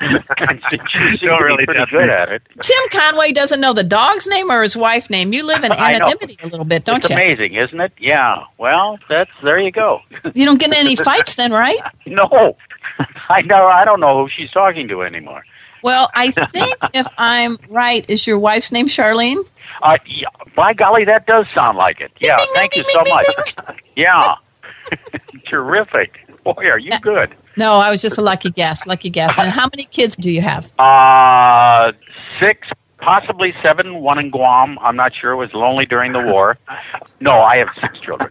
she 0.70 0.78
seems 0.92 1.20
to 1.20 1.26
Don't 1.26 1.38
be 1.38 1.44
really 1.44 1.64
pretty 1.64 1.80
test 1.80 1.90
good 1.90 2.06
me. 2.06 2.12
at 2.12 2.28
it. 2.28 2.42
Tim 2.62 2.78
Conway 2.90 3.32
doesn't 3.32 3.60
know 3.60 3.72
the 3.72 3.82
dog's 3.82 4.26
name 4.28 4.50
or 4.50 4.62
his 4.62 4.76
wife's 4.76 5.10
name. 5.10 5.32
You 5.32 5.42
live 5.42 5.64
in 5.64 5.72
anonymity 5.78 6.38
a 6.42 6.46
little 6.46 6.64
bit, 6.64 6.84
don't 6.84 6.98
it's 6.98 7.10
you? 7.10 7.16
amazing, 7.16 7.54
isn't 7.54 7.80
it? 7.80 7.92
Yeah. 7.98 8.44
Well, 8.58 8.98
that's 9.08 9.30
there 9.42 9.58
you 9.58 9.72
go. 9.72 10.00
You 10.34 10.44
don't 10.44 10.58
get 10.60 10.72
any 10.72 10.94
fights 10.94 11.34
then, 11.36 11.52
right? 11.52 11.78
no, 12.06 12.56
I 13.28 13.42
know. 13.42 13.66
I 13.66 13.84
don't 13.84 13.98
know 14.00 14.22
who 14.24 14.28
she's 14.36 14.50
talking 14.50 14.86
to 14.88 15.02
anymore. 15.02 15.42
Well, 15.82 16.10
I 16.14 16.30
think 16.32 16.76
if 16.92 17.06
I'm 17.16 17.58
right, 17.68 18.04
is 18.08 18.26
your 18.26 18.38
wife's 18.38 18.70
name 18.72 18.86
Charlene? 18.86 19.42
Uh, 19.82 19.96
yeah, 20.06 20.28
by 20.56 20.72
golly, 20.74 21.04
that 21.04 21.26
does 21.26 21.46
sound 21.54 21.78
like 21.78 22.00
it. 22.00 22.10
Yeah. 22.20 22.36
thank 22.54 22.76
you 22.76 22.84
so 22.92 23.02
much. 23.08 23.56
yeah. 23.96 24.34
Terrific. 25.50 26.18
Boy, 26.44 26.64
are 26.66 26.78
you 26.78 26.92
good. 27.00 27.34
No, 27.56 27.74
I 27.74 27.90
was 27.90 28.00
just 28.00 28.18
a 28.18 28.22
lucky 28.22 28.50
guess. 28.50 28.86
Lucky 28.86 29.10
guess. 29.10 29.38
And 29.38 29.50
how 29.50 29.68
many 29.74 29.84
kids 29.84 30.16
do 30.16 30.30
you 30.30 30.40
have? 30.42 30.70
Uh, 30.78 31.92
six, 32.40 32.68
possibly 32.98 33.52
seven. 33.62 34.00
One 34.00 34.18
in 34.18 34.30
Guam. 34.30 34.78
I'm 34.80 34.96
not 34.96 35.12
sure. 35.14 35.32
It 35.32 35.36
was 35.36 35.50
lonely 35.54 35.86
during 35.86 36.12
the 36.12 36.20
war. 36.20 36.56
No, 37.20 37.40
I 37.40 37.56
have 37.56 37.68
six 37.80 37.98
children, 38.00 38.30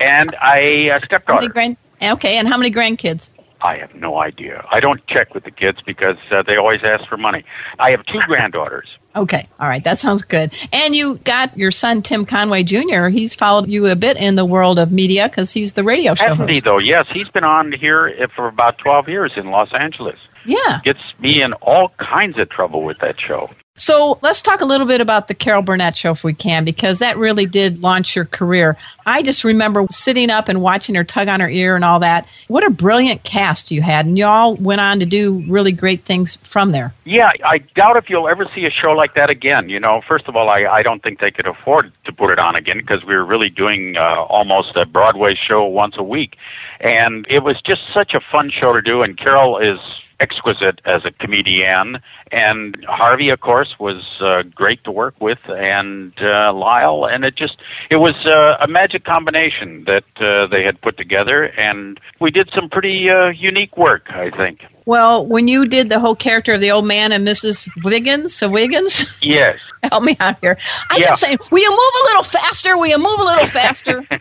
and 0.00 0.34
I 0.36 0.58
a 0.58 0.88
How 0.88 0.94
many 0.94 1.04
stepdaughter. 1.06 1.48
grand? 1.48 1.76
Okay, 2.02 2.36
and 2.38 2.48
how 2.48 2.56
many 2.58 2.72
grandkids? 2.72 3.30
I 3.62 3.76
have 3.76 3.94
no 3.94 4.18
idea. 4.18 4.64
I 4.72 4.80
don't 4.80 5.06
check 5.06 5.34
with 5.34 5.44
the 5.44 5.50
kids 5.52 5.78
because 5.86 6.16
uh, 6.30 6.42
they 6.42 6.56
always 6.56 6.80
ask 6.84 7.08
for 7.08 7.16
money. 7.16 7.44
I 7.78 7.90
have 7.90 8.04
two 8.06 8.20
granddaughters. 8.26 8.88
Okay, 9.14 9.46
all 9.60 9.68
right, 9.68 9.84
that 9.84 9.98
sounds 9.98 10.22
good. 10.22 10.52
And 10.72 10.94
you 10.94 11.16
got 11.18 11.56
your 11.56 11.70
son 11.70 12.02
Tim 12.02 12.24
Conway 12.24 12.62
Jr. 12.62 13.08
He's 13.08 13.34
followed 13.34 13.68
you 13.68 13.86
a 13.86 13.96
bit 13.96 14.16
in 14.16 14.36
the 14.36 14.44
world 14.44 14.78
of 14.78 14.90
media 14.90 15.28
because 15.28 15.52
he's 15.52 15.74
the 15.74 15.84
radio 15.84 16.14
show 16.14 16.28
Hasn't 16.28 16.50
he 16.50 16.60
though? 16.60 16.78
Yes, 16.78 17.06
he's 17.12 17.28
been 17.28 17.44
on 17.44 17.72
here 17.72 18.28
for 18.34 18.48
about 18.48 18.78
twelve 18.78 19.08
years 19.08 19.32
in 19.36 19.50
Los 19.50 19.72
Angeles. 19.72 20.18
Yeah. 20.44 20.80
Gets 20.84 21.00
me 21.20 21.42
in 21.42 21.52
all 21.54 21.92
kinds 21.98 22.38
of 22.38 22.48
trouble 22.48 22.82
with 22.82 22.98
that 22.98 23.20
show. 23.20 23.50
So 23.76 24.18
let's 24.20 24.42
talk 24.42 24.60
a 24.60 24.66
little 24.66 24.86
bit 24.86 25.00
about 25.00 25.28
the 25.28 25.34
Carol 25.34 25.62
Burnett 25.62 25.96
show 25.96 26.10
if 26.10 26.22
we 26.22 26.34
can, 26.34 26.62
because 26.62 26.98
that 26.98 27.16
really 27.16 27.46
did 27.46 27.80
launch 27.80 28.14
your 28.14 28.26
career. 28.26 28.76
I 29.06 29.22
just 29.22 29.44
remember 29.44 29.86
sitting 29.90 30.28
up 30.28 30.50
and 30.50 30.60
watching 30.60 30.94
her 30.94 31.04
tug 31.04 31.28
on 31.28 31.40
her 31.40 31.48
ear 31.48 31.74
and 31.74 31.82
all 31.82 31.98
that. 32.00 32.26
What 32.48 32.64
a 32.64 32.70
brilliant 32.70 33.24
cast 33.24 33.70
you 33.70 33.80
had, 33.80 34.04
and 34.04 34.18
you 34.18 34.26
all 34.26 34.56
went 34.56 34.82
on 34.82 34.98
to 34.98 35.06
do 35.06 35.42
really 35.48 35.72
great 35.72 36.04
things 36.04 36.36
from 36.44 36.70
there. 36.70 36.92
Yeah, 37.04 37.30
I 37.46 37.58
doubt 37.74 37.96
if 37.96 38.10
you'll 38.10 38.28
ever 38.28 38.44
see 38.54 38.66
a 38.66 38.70
show 38.70 38.90
like 38.90 39.14
that 39.14 39.30
again. 39.30 39.70
You 39.70 39.80
know, 39.80 40.02
first 40.06 40.28
of 40.28 40.36
all, 40.36 40.50
I, 40.50 40.66
I 40.66 40.82
don't 40.82 41.02
think 41.02 41.20
they 41.20 41.30
could 41.30 41.46
afford 41.46 41.92
to 42.04 42.12
put 42.12 42.30
it 42.30 42.38
on 42.38 42.54
again 42.54 42.76
because 42.76 43.06
we 43.06 43.14
were 43.14 43.24
really 43.24 43.48
doing 43.48 43.96
uh, 43.96 44.24
almost 44.24 44.76
a 44.76 44.84
Broadway 44.84 45.34
show 45.34 45.64
once 45.64 45.94
a 45.96 46.04
week. 46.04 46.36
And 46.80 47.26
it 47.30 47.42
was 47.42 47.56
just 47.62 47.80
such 47.94 48.12
a 48.12 48.20
fun 48.30 48.50
show 48.50 48.74
to 48.74 48.82
do, 48.82 49.00
and 49.00 49.16
Carol 49.16 49.56
is 49.56 49.78
exquisite 50.22 50.80
as 50.86 51.02
a 51.04 51.10
comedian. 51.10 51.98
And 52.30 52.76
Harvey, 52.88 53.28
of 53.30 53.40
course, 53.40 53.74
was 53.78 54.02
uh, 54.20 54.42
great 54.54 54.82
to 54.84 54.92
work 54.92 55.14
with, 55.20 55.38
and 55.48 56.12
uh, 56.22 56.52
Lyle. 56.52 57.04
And 57.04 57.24
it 57.24 57.36
just, 57.36 57.56
it 57.90 57.96
was 57.96 58.14
uh, 58.24 58.64
a 58.64 58.68
magic 58.68 59.04
combination 59.04 59.84
that 59.86 60.04
uh, 60.16 60.46
they 60.46 60.62
had 60.64 60.80
put 60.80 60.96
together. 60.96 61.44
And 61.44 62.00
we 62.20 62.30
did 62.30 62.48
some 62.54 62.70
pretty 62.70 63.10
uh, 63.10 63.28
unique 63.30 63.76
work, 63.76 64.04
I 64.10 64.30
think. 64.30 64.60
Well, 64.86 65.26
when 65.26 65.48
you 65.48 65.66
did 65.68 65.88
the 65.90 66.00
whole 66.00 66.16
character 66.16 66.54
of 66.54 66.60
the 66.60 66.70
old 66.70 66.86
man 66.86 67.12
and 67.12 67.26
Mrs. 67.26 67.68
Wiggins, 67.84 68.34
so 68.34 68.48
Wiggins, 68.48 69.04
Yes. 69.20 69.58
Help 69.90 70.04
me 70.04 70.16
out 70.20 70.36
here. 70.40 70.56
I 70.90 70.96
Yeah. 70.96 71.06
kept 71.08 71.18
saying, 71.18 71.38
"Will 71.50 71.60
you 71.60 71.70
move 71.70 71.78
a 71.78 72.04
little 72.06 72.22
faster? 72.22 72.76
Will 72.76 72.86
you 72.86 72.98
move 72.98 73.18
a 73.18 73.24
little 73.24 73.46
faster?" 73.46 74.06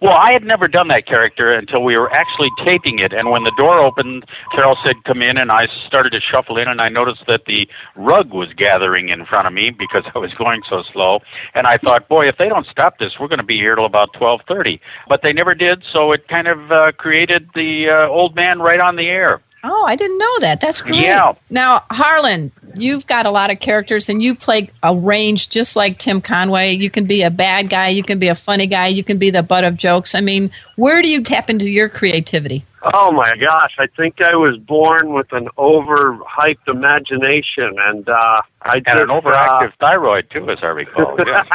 Well, 0.00 0.14
I 0.14 0.30
had 0.32 0.44
never 0.44 0.68
done 0.68 0.86
that 0.88 1.06
character 1.06 1.52
until 1.52 1.82
we 1.82 1.96
were 1.98 2.10
actually 2.12 2.50
taping 2.64 3.00
it. 3.00 3.12
And 3.12 3.30
when 3.30 3.42
the 3.42 3.50
door 3.56 3.80
opened, 3.80 4.24
Carol 4.54 4.76
said, 4.84 4.94
Come 5.04 5.20
in. 5.20 5.36
And 5.36 5.50
I 5.50 5.66
started 5.86 6.10
to 6.10 6.20
shuffle 6.20 6.56
in, 6.56 6.68
and 6.68 6.80
I 6.80 6.88
noticed 6.88 7.24
that 7.26 7.46
the 7.46 7.68
rug 7.96 8.32
was 8.32 8.52
gathering 8.56 9.08
in 9.08 9.26
front 9.26 9.48
of 9.48 9.52
me 9.52 9.70
because 9.76 10.04
I 10.14 10.18
was 10.20 10.32
going 10.34 10.62
so 10.70 10.84
slow. 10.92 11.18
And 11.54 11.66
I 11.66 11.76
thought, 11.78 12.08
Boy, 12.08 12.28
if 12.28 12.36
they 12.38 12.48
don't 12.48 12.66
stop 12.70 12.98
this, 12.98 13.14
we're 13.18 13.26
going 13.28 13.40
to 13.40 13.44
be 13.44 13.56
here 13.56 13.74
till 13.74 13.84
about 13.86 14.12
12.30. 14.14 14.78
But 15.08 15.22
they 15.22 15.32
never 15.32 15.54
did, 15.54 15.82
so 15.92 16.12
it 16.12 16.28
kind 16.28 16.46
of 16.46 16.70
uh, 16.70 16.92
created 16.92 17.48
the 17.56 17.88
uh, 17.90 18.08
old 18.08 18.36
man 18.36 18.60
right 18.60 18.80
on 18.80 18.94
the 18.96 19.08
air. 19.08 19.40
Oh, 19.64 19.84
I 19.86 19.96
didn't 19.96 20.18
know 20.18 20.38
that. 20.40 20.60
That's 20.60 20.80
great. 20.80 21.02
Yeah. 21.02 21.32
Now, 21.50 21.84
Harlan, 21.90 22.52
you've 22.74 23.06
got 23.06 23.26
a 23.26 23.30
lot 23.30 23.50
of 23.50 23.60
characters, 23.60 24.08
and 24.08 24.22
you 24.22 24.34
play 24.34 24.70
a 24.82 24.94
range 24.94 25.50
just 25.50 25.76
like 25.76 25.98
Tim 25.98 26.20
Conway. 26.20 26.74
You 26.74 26.90
can 26.90 27.06
be 27.06 27.22
a 27.22 27.30
bad 27.30 27.70
guy, 27.70 27.88
you 27.88 28.04
can 28.04 28.18
be 28.18 28.28
a 28.28 28.34
funny 28.34 28.66
guy, 28.66 28.88
you 28.88 29.04
can 29.04 29.18
be 29.18 29.30
the 29.30 29.42
butt 29.42 29.64
of 29.64 29.76
jokes. 29.76 30.14
I 30.14 30.20
mean, 30.20 30.50
where 30.76 31.02
do 31.02 31.08
you 31.08 31.22
tap 31.22 31.50
into 31.50 31.66
your 31.66 31.88
creativity? 31.88 32.64
Oh 32.94 33.10
my 33.10 33.34
gosh, 33.36 33.74
I 33.78 33.86
think 33.96 34.16
I 34.20 34.36
was 34.36 34.56
born 34.56 35.12
with 35.12 35.32
an 35.32 35.48
overhyped 35.58 36.68
imagination 36.68 37.74
and 37.76 38.08
uh 38.08 38.40
I 38.62 38.76
And 38.76 38.84
just 38.86 39.02
an 39.02 39.08
overactive 39.08 39.72
thyroid, 39.80 40.30
too, 40.30 40.48
as 40.50 40.58
I 40.62 40.66
recall. 40.66 41.16
Yes. 41.26 41.46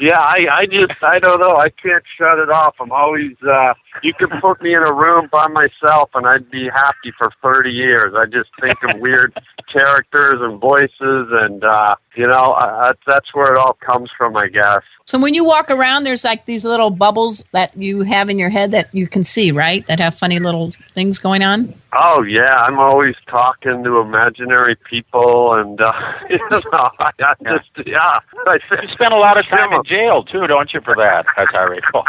Yeah, 0.00 0.18
I 0.18 0.46
I 0.52 0.66
just 0.66 0.92
I 1.02 1.18
don't 1.18 1.40
know, 1.40 1.56
I 1.56 1.70
can't 1.70 2.04
shut 2.18 2.38
it 2.38 2.50
off. 2.50 2.76
I'm 2.80 2.92
always 2.92 3.32
uh 3.42 3.74
you 4.02 4.12
could 4.18 4.30
put 4.40 4.62
me 4.62 4.74
in 4.74 4.82
a 4.82 4.92
room 4.92 5.28
by 5.32 5.48
myself 5.48 6.10
and 6.14 6.26
I'd 6.26 6.50
be 6.50 6.68
happy 6.74 7.12
for 7.18 7.30
30 7.42 7.70
years. 7.70 8.14
I 8.16 8.26
just 8.26 8.50
think 8.60 8.78
of 8.84 9.00
weird 9.00 9.34
characters 9.72 10.36
and 10.40 10.60
voices 10.60 11.28
and 11.32 11.64
uh 11.64 11.96
you 12.16 12.26
know, 12.26 12.52
uh, 12.52 12.92
that's 13.06 13.34
where 13.34 13.52
it 13.52 13.58
all 13.58 13.74
comes 13.74 14.10
from, 14.16 14.36
I 14.36 14.48
guess. 14.48 14.82
So 15.04 15.18
when 15.18 15.34
you 15.34 15.44
walk 15.44 15.70
around, 15.70 16.04
there's 16.04 16.24
like 16.24 16.44
these 16.46 16.64
little 16.64 16.90
bubbles 16.90 17.42
that 17.52 17.76
you 17.76 18.02
have 18.02 18.28
in 18.28 18.38
your 18.38 18.50
head 18.50 18.72
that 18.72 18.94
you 18.94 19.08
can 19.08 19.24
see, 19.24 19.52
right? 19.52 19.86
That 19.86 20.00
have 20.00 20.18
funny 20.18 20.38
little 20.38 20.72
things 20.94 21.18
going 21.18 21.42
on. 21.42 21.72
Oh 21.92 22.22
yeah, 22.24 22.54
I'm 22.54 22.78
always 22.78 23.14
talking 23.26 23.82
to 23.84 23.98
imaginary 23.98 24.76
people, 24.90 25.54
and 25.54 25.80
uh, 25.80 25.92
you 26.30 26.38
know, 26.50 26.60
I, 26.72 27.10
I 27.18 27.34
just 27.42 27.86
yeah. 27.86 28.18
I 28.46 28.58
You 28.82 28.88
spent 28.92 29.14
a 29.14 29.18
lot 29.18 29.38
of 29.38 29.46
time 29.46 29.72
in 29.72 29.82
jail, 29.84 30.24
too, 30.24 30.46
don't 30.46 30.72
you, 30.74 30.80
for 30.82 30.94
that, 30.96 31.24
as 31.36 31.48
I 31.54 31.62
recall? 31.62 32.04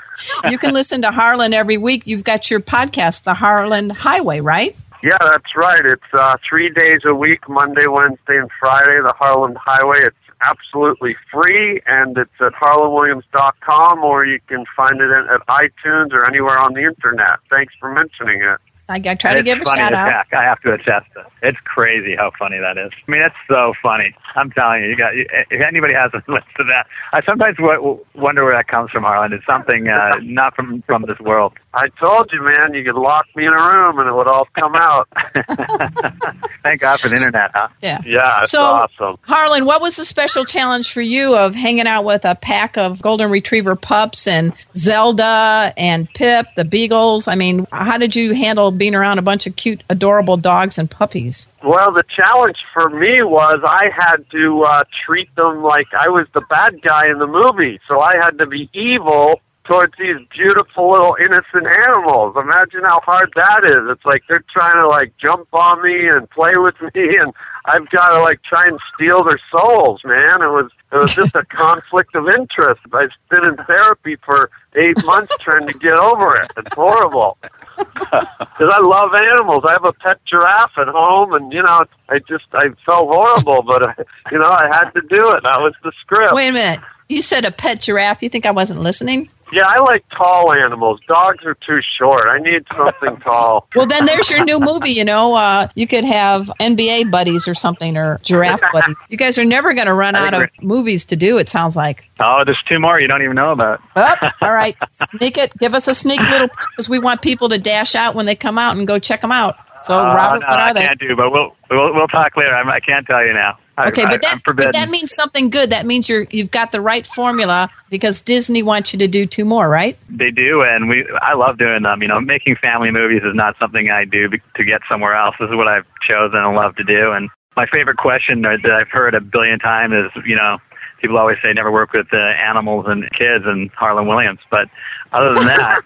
you 0.51 0.59
can 0.59 0.73
listen 0.73 1.03
to 1.03 1.11
Harlan 1.11 1.55
every 1.55 1.79
week. 1.79 2.07
You've 2.07 2.25
got 2.25 2.51
your 2.51 2.61
podcast, 2.61 3.25
The 3.25 3.35
Harlan 3.35 3.91
Highway, 3.91 4.41
right? 4.41 4.77
Yeah, 5.03 5.19
that's 5.21 5.57
right. 5.57 5.85
It's 5.85 6.03
uh, 6.13 6.37
three 6.49 6.71
days 6.71 7.01
a 7.07 7.15
week, 7.15 7.49
Monday, 7.49 7.87
Wednesday, 7.87 8.37
and 8.39 8.51
Friday. 8.61 8.97
The 9.03 9.15
Harlan 9.19 9.57
Highway. 9.59 10.01
It's 10.03 10.17
absolutely 10.43 11.17
free, 11.33 11.81
and 11.87 12.17
it's 12.19 12.31
at 12.41 12.53
harlanwilliams.com, 12.55 13.99
or 14.01 14.27
you 14.27 14.41
can 14.47 14.65
find 14.77 15.01
it 15.01 15.11
at, 15.11 15.35
at 15.35 15.47
iTunes 15.49 16.13
or 16.13 16.27
anywhere 16.27 16.59
on 16.59 16.75
the 16.75 16.81
internet. 16.81 17.39
Thanks 17.51 17.75
for 17.79 17.93
mentioning 17.93 18.43
it. 18.43 18.61
I, 18.91 18.97
I 18.97 19.15
try 19.15 19.35
to 19.35 19.39
it's 19.39 19.45
give 19.47 19.61
a 19.61 19.65
funny 19.65 19.79
shout 19.79 19.93
as 19.93 19.99
out. 19.99 20.11
heck. 20.11 20.35
I 20.35 20.43
have 20.43 20.61
to 20.63 20.73
attest 20.73 21.07
to. 21.15 21.25
It's 21.43 21.59
crazy 21.65 22.17
how 22.17 22.33
funny 22.37 22.59
that 22.59 22.77
is. 22.77 22.91
I 23.07 23.11
mean, 23.11 23.23
it's 23.23 23.37
so 23.49 23.73
funny. 23.81 24.13
I'm 24.35 24.51
telling 24.51 24.83
you, 24.83 24.91
you 24.91 24.97
got. 24.97 25.13
If 25.15 25.63
anybody 25.63 25.95
hasn't 25.95 26.25
listened 26.29 26.57
to 26.57 26.65
that, 26.65 26.87
I 27.13 27.23
sometimes 27.25 27.57
w- 27.57 28.05
wonder 28.17 28.45
where 28.45 28.55
that 28.57 28.67
comes 28.67 28.91
from, 28.91 29.05
Harlan. 29.05 29.33
It's 29.33 29.47
something 29.47 29.87
uh, 29.87 30.17
not 30.23 30.57
from 30.57 30.83
from 30.89 31.03
this 31.07 31.21
world. 31.21 31.53
I 31.73 31.89
told 32.01 32.31
you, 32.33 32.43
man, 32.43 32.75
you 32.75 32.83
could 32.85 32.97
lock 33.01 33.27
me 33.37 33.47
in 33.47 33.53
a 33.55 33.57
room 33.57 33.99
and 34.01 34.09
it 34.09 34.13
would 34.13 34.27
all 34.27 34.49
come 34.59 34.75
out. 34.75 35.09
Thank 36.63 36.81
God 36.81 37.01
for 37.01 37.09
the 37.09 37.15
internet, 37.15 37.51
huh? 37.55 37.69
Yeah. 37.81 38.01
Yeah, 38.05 38.43
it's 38.43 38.51
So- 38.51 38.61
awesome. 38.63 39.17
Harlan, 39.23 39.65
what 39.65 39.81
was 39.81 39.97
the 39.97 40.05
special 40.05 40.45
challenge 40.45 40.93
for 40.93 41.01
you 41.01 41.37
of 41.37 41.55
hanging 41.55 41.87
out 41.87 42.05
with 42.05 42.25
a 42.25 42.35
pack 42.35 42.77
of 42.77 43.01
golden 43.01 43.31
retriever 43.31 43.77
pups 43.77 44.27
and 44.27 44.53
Zelda 44.75 45.73
and 45.77 46.09
Pip, 46.15 46.47
the 46.57 46.65
beagles? 46.65 47.29
I 47.29 47.35
mean, 47.37 47.67
how 47.73 47.99
did 47.99 48.17
you 48.17 48.35
handle 48.35 48.71
being 48.73 48.95
around 48.95 49.19
a 49.19 49.23
bunch 49.23 49.47
of 49.47 49.57
cute, 49.57 49.83
adorable 49.89 50.37
dogs 50.37 50.77
and 50.79 50.91
puppies? 50.91 51.47
Well, 51.63 51.93
the 51.93 52.05
challenge 52.15 52.59
for 52.75 52.91
me 52.91 53.23
was 53.23 53.61
I 53.65 53.91
had 53.97 54.29
to 54.33 54.63
uh, 54.63 54.85
treat 55.07 55.35
them 55.37 55.63
like 55.63 55.87
I 55.99 56.09
was 56.09 56.27
the 56.35 56.41
bad 56.51 56.83
guy 56.83 57.09
in 57.09 57.19
the 57.19 57.27
movie. 57.27 57.79
So 57.87 58.01
I 58.01 58.17
had 58.21 58.39
to 58.39 58.47
be 58.47 58.69
evil 58.73 59.41
towards 59.71 59.95
these 60.01 60.17
beautiful 60.37 60.91
little 60.91 61.17
innocent 61.25 61.67
animals. 61.87 62.35
Imagine 62.37 62.83
how 62.83 63.01
hard 63.05 63.33
that 63.37 63.61
is. 63.65 63.87
It's 63.89 64.05
like 64.05 64.23
they're 64.29 64.45
trying 64.53 64.75
to 64.75 64.89
like 64.89 65.13
jump 65.17 65.47
on 65.53 65.81
me 65.85 66.09
and 66.09 66.29
play 66.31 66.53
with 66.57 66.75
me 66.95 67.17
and 67.17 67.33
I've 67.67 67.89
got 67.91 68.17
to 68.17 68.21
like 68.21 68.43
try 68.43 68.65
and 68.67 68.81
steal 68.95 69.23
their 69.23 69.39
souls, 69.53 70.01
man. 70.05 70.43
It 70.43 70.51
was 70.51 70.71
it 70.93 70.97
was 70.97 71.15
just 71.15 71.37
a 71.37 71.45
conflict 71.51 72.17
of 72.17 72.27
interest. 72.27 72.81
I've 72.93 73.11
been 73.31 73.45
in 73.45 73.57
therapy 73.65 74.17
for 74.25 74.51
eight 74.75 74.97
months 75.05 75.33
trying 75.41 75.69
to 75.69 75.79
get 75.79 75.93
over 75.93 76.37
it. 76.37 76.51
It's 76.57 76.75
horrible. 76.75 77.39
Because 77.77 78.73
I 78.73 78.81
love 78.81 79.11
animals. 79.15 79.63
I 79.69 79.73
have 79.73 79.85
a 79.85 79.93
pet 79.93 80.19
giraffe 80.25 80.77
at 80.79 80.89
home, 80.89 81.33
and 81.35 81.53
you 81.53 81.63
know, 81.63 81.85
I 82.09 82.19
just 82.21 82.47
I 82.55 82.71
felt 82.85 83.09
horrible, 83.09 83.63
but 83.63 83.83
uh, 83.83 84.05
you 84.33 84.39
know, 84.39 84.51
I 84.51 84.67
had 84.73 84.91
to 84.91 85.01
do 85.03 85.31
it. 85.33 85.43
That 85.45 85.61
was 85.61 85.75
the 85.85 85.93
script. 86.01 86.33
Wait 86.33 86.49
a 86.49 86.53
minute. 86.53 86.81
You 87.09 87.23
said 87.23 87.45
a 87.45 87.53
pet 87.53 87.81
giraffe. 87.81 88.23
You 88.23 88.31
think 88.31 88.47
I 88.47 88.53
wasn't 88.53 88.81
listening? 88.81 89.29
Yeah, 89.53 89.65
I 89.67 89.81
like 89.81 90.05
tall 90.17 90.53
animals. 90.53 91.01
Dogs 91.09 91.45
are 91.45 91.55
too 91.55 91.81
short. 91.99 92.27
I 92.29 92.39
need 92.39 92.65
something 92.77 93.17
tall. 93.25 93.69
Well, 93.75 93.87
then 93.87 94.05
there's 94.07 94.31
your 94.31 94.45
new 94.45 94.61
movie. 94.61 94.91
You 94.91 95.05
know, 95.05 95.35
uh, 95.35 95.69
you 95.75 95.87
could 95.87 96.05
have 96.05 96.51
NBA 96.61 97.11
buddies 97.11 97.49
or 97.49 97.55
something, 97.55 97.97
or 97.97 98.19
giraffe 98.23 98.61
buddies. 98.73 98.97
You 99.09 99.17
guys 99.17 99.39
are 99.39 99.45
never 99.45 99.75
going 99.75 99.87
to 99.87 99.95
run 99.95 100.15
out 100.15 100.35
of 100.35 100.49
movies 100.63 101.05
to 101.07 101.17
do. 101.17 101.39
It 101.39 101.49
sounds 101.49 101.77
like. 101.77 102.05
Oh, 102.21 102.43
there's 102.45 102.63
two 102.69 102.79
more 102.79 103.01
you 103.01 103.09
don't 103.09 103.23
even 103.23 103.37
know 103.37 103.53
about. 103.53 103.81
Oh, 103.97 104.15
all 104.43 104.53
right, 104.53 104.77
sneak 104.91 105.39
it. 105.39 105.57
Give 105.59 105.75
us 105.75 105.89
a 105.89 105.95
sneak 105.95 106.21
little 106.21 106.49
because 106.71 106.89
we 106.89 106.99
want 106.99 107.23
people 107.23 107.49
to 107.49 107.59
dash 107.59 107.95
out 107.95 108.15
when 108.15 108.27
they 108.27 108.37
come 108.37 108.59
out 108.59 108.77
and 108.77 108.87
go 108.87 108.99
check 108.99 109.21
them 109.23 109.33
out. 109.33 109.57
So, 109.85 109.99
Uh, 109.99 110.15
Robert, 110.15 110.41
no, 110.41 110.47
what 110.49 110.59
are 110.59 110.69
I 110.69 110.73
they? 110.73 110.81
can't 110.87 111.01
do, 111.01 111.17
but 111.17 111.31
we'll 111.31 111.57
we'll, 111.71 111.95
we'll 111.95 112.09
talk 112.09 112.37
later. 112.37 112.55
I'm, 112.55 112.69
I 112.69 112.81
can't 112.81 113.07
tell 113.07 113.25
you 113.25 113.33
now. 113.33 113.59
I- 113.79 113.89
Okay, 113.89 114.03
I, 114.05 114.11
but 114.11 114.21
that 114.23 114.43
but 114.45 114.73
that 114.73 114.91
means 114.91 115.11
something 115.15 115.49
good. 115.49 115.71
That 115.71 115.87
means 115.87 116.07
you're 116.07 116.27
you've 116.31 116.51
got 116.51 116.71
the 116.71 116.83
right 116.83 117.07
formula 117.07 117.71
because 117.89 118.21
Disney 118.21 118.63
wants 118.63 118.93
you 118.93 118.99
to 118.99 119.09
do 119.09 119.25
two 119.25 119.47
more, 119.47 119.71
right? 119.71 119.97
They 120.11 120.31
do, 120.31 120.63
and 120.63 120.89
we. 120.91 121.07
I 121.23 121.33
love 121.35 121.57
doing 121.57 121.83
them. 121.85 122.03
You 122.03 122.09
know, 122.09 122.21
making 122.21 122.57
family 122.57 122.91
movies 122.91 123.23
is 123.25 123.35
not 123.35 123.57
something 123.59 123.91
I 123.91 124.05
do 124.05 124.29
to 124.29 124.65
get 124.65 124.83
somewhere 124.87 125.15
else. 125.15 125.35
This 125.41 125.49
is 125.49 125.57
what 125.57 125.67
I've 125.67 125.87
chosen 126.07 126.39
and 126.41 126.55
love 126.55 126.77
to 126.77 126.85
do. 126.85 127.13
And 127.13 127.31
my 127.57 127.65
favorite 127.73 127.97
question 127.97 128.43
that 128.43 128.59
I've 128.71 128.91
heard 128.91 129.15
a 129.15 129.21
billion 129.23 129.59
times 129.59 129.95
is, 129.95 130.23
you 130.27 130.37
know, 130.37 130.59
people 131.01 131.17
always 131.17 131.39
say 131.43 131.51
never 131.55 131.73
work 131.73 131.95
with 131.95 132.09
uh, 132.13 132.19
animals 132.19 132.85
and 132.87 133.05
kids 133.13 133.45
and 133.47 133.71
Harlan 133.71 134.07
Williams, 134.07 134.41
but 134.51 134.69
other 135.13 135.33
than 135.33 135.47
that, 135.47 135.81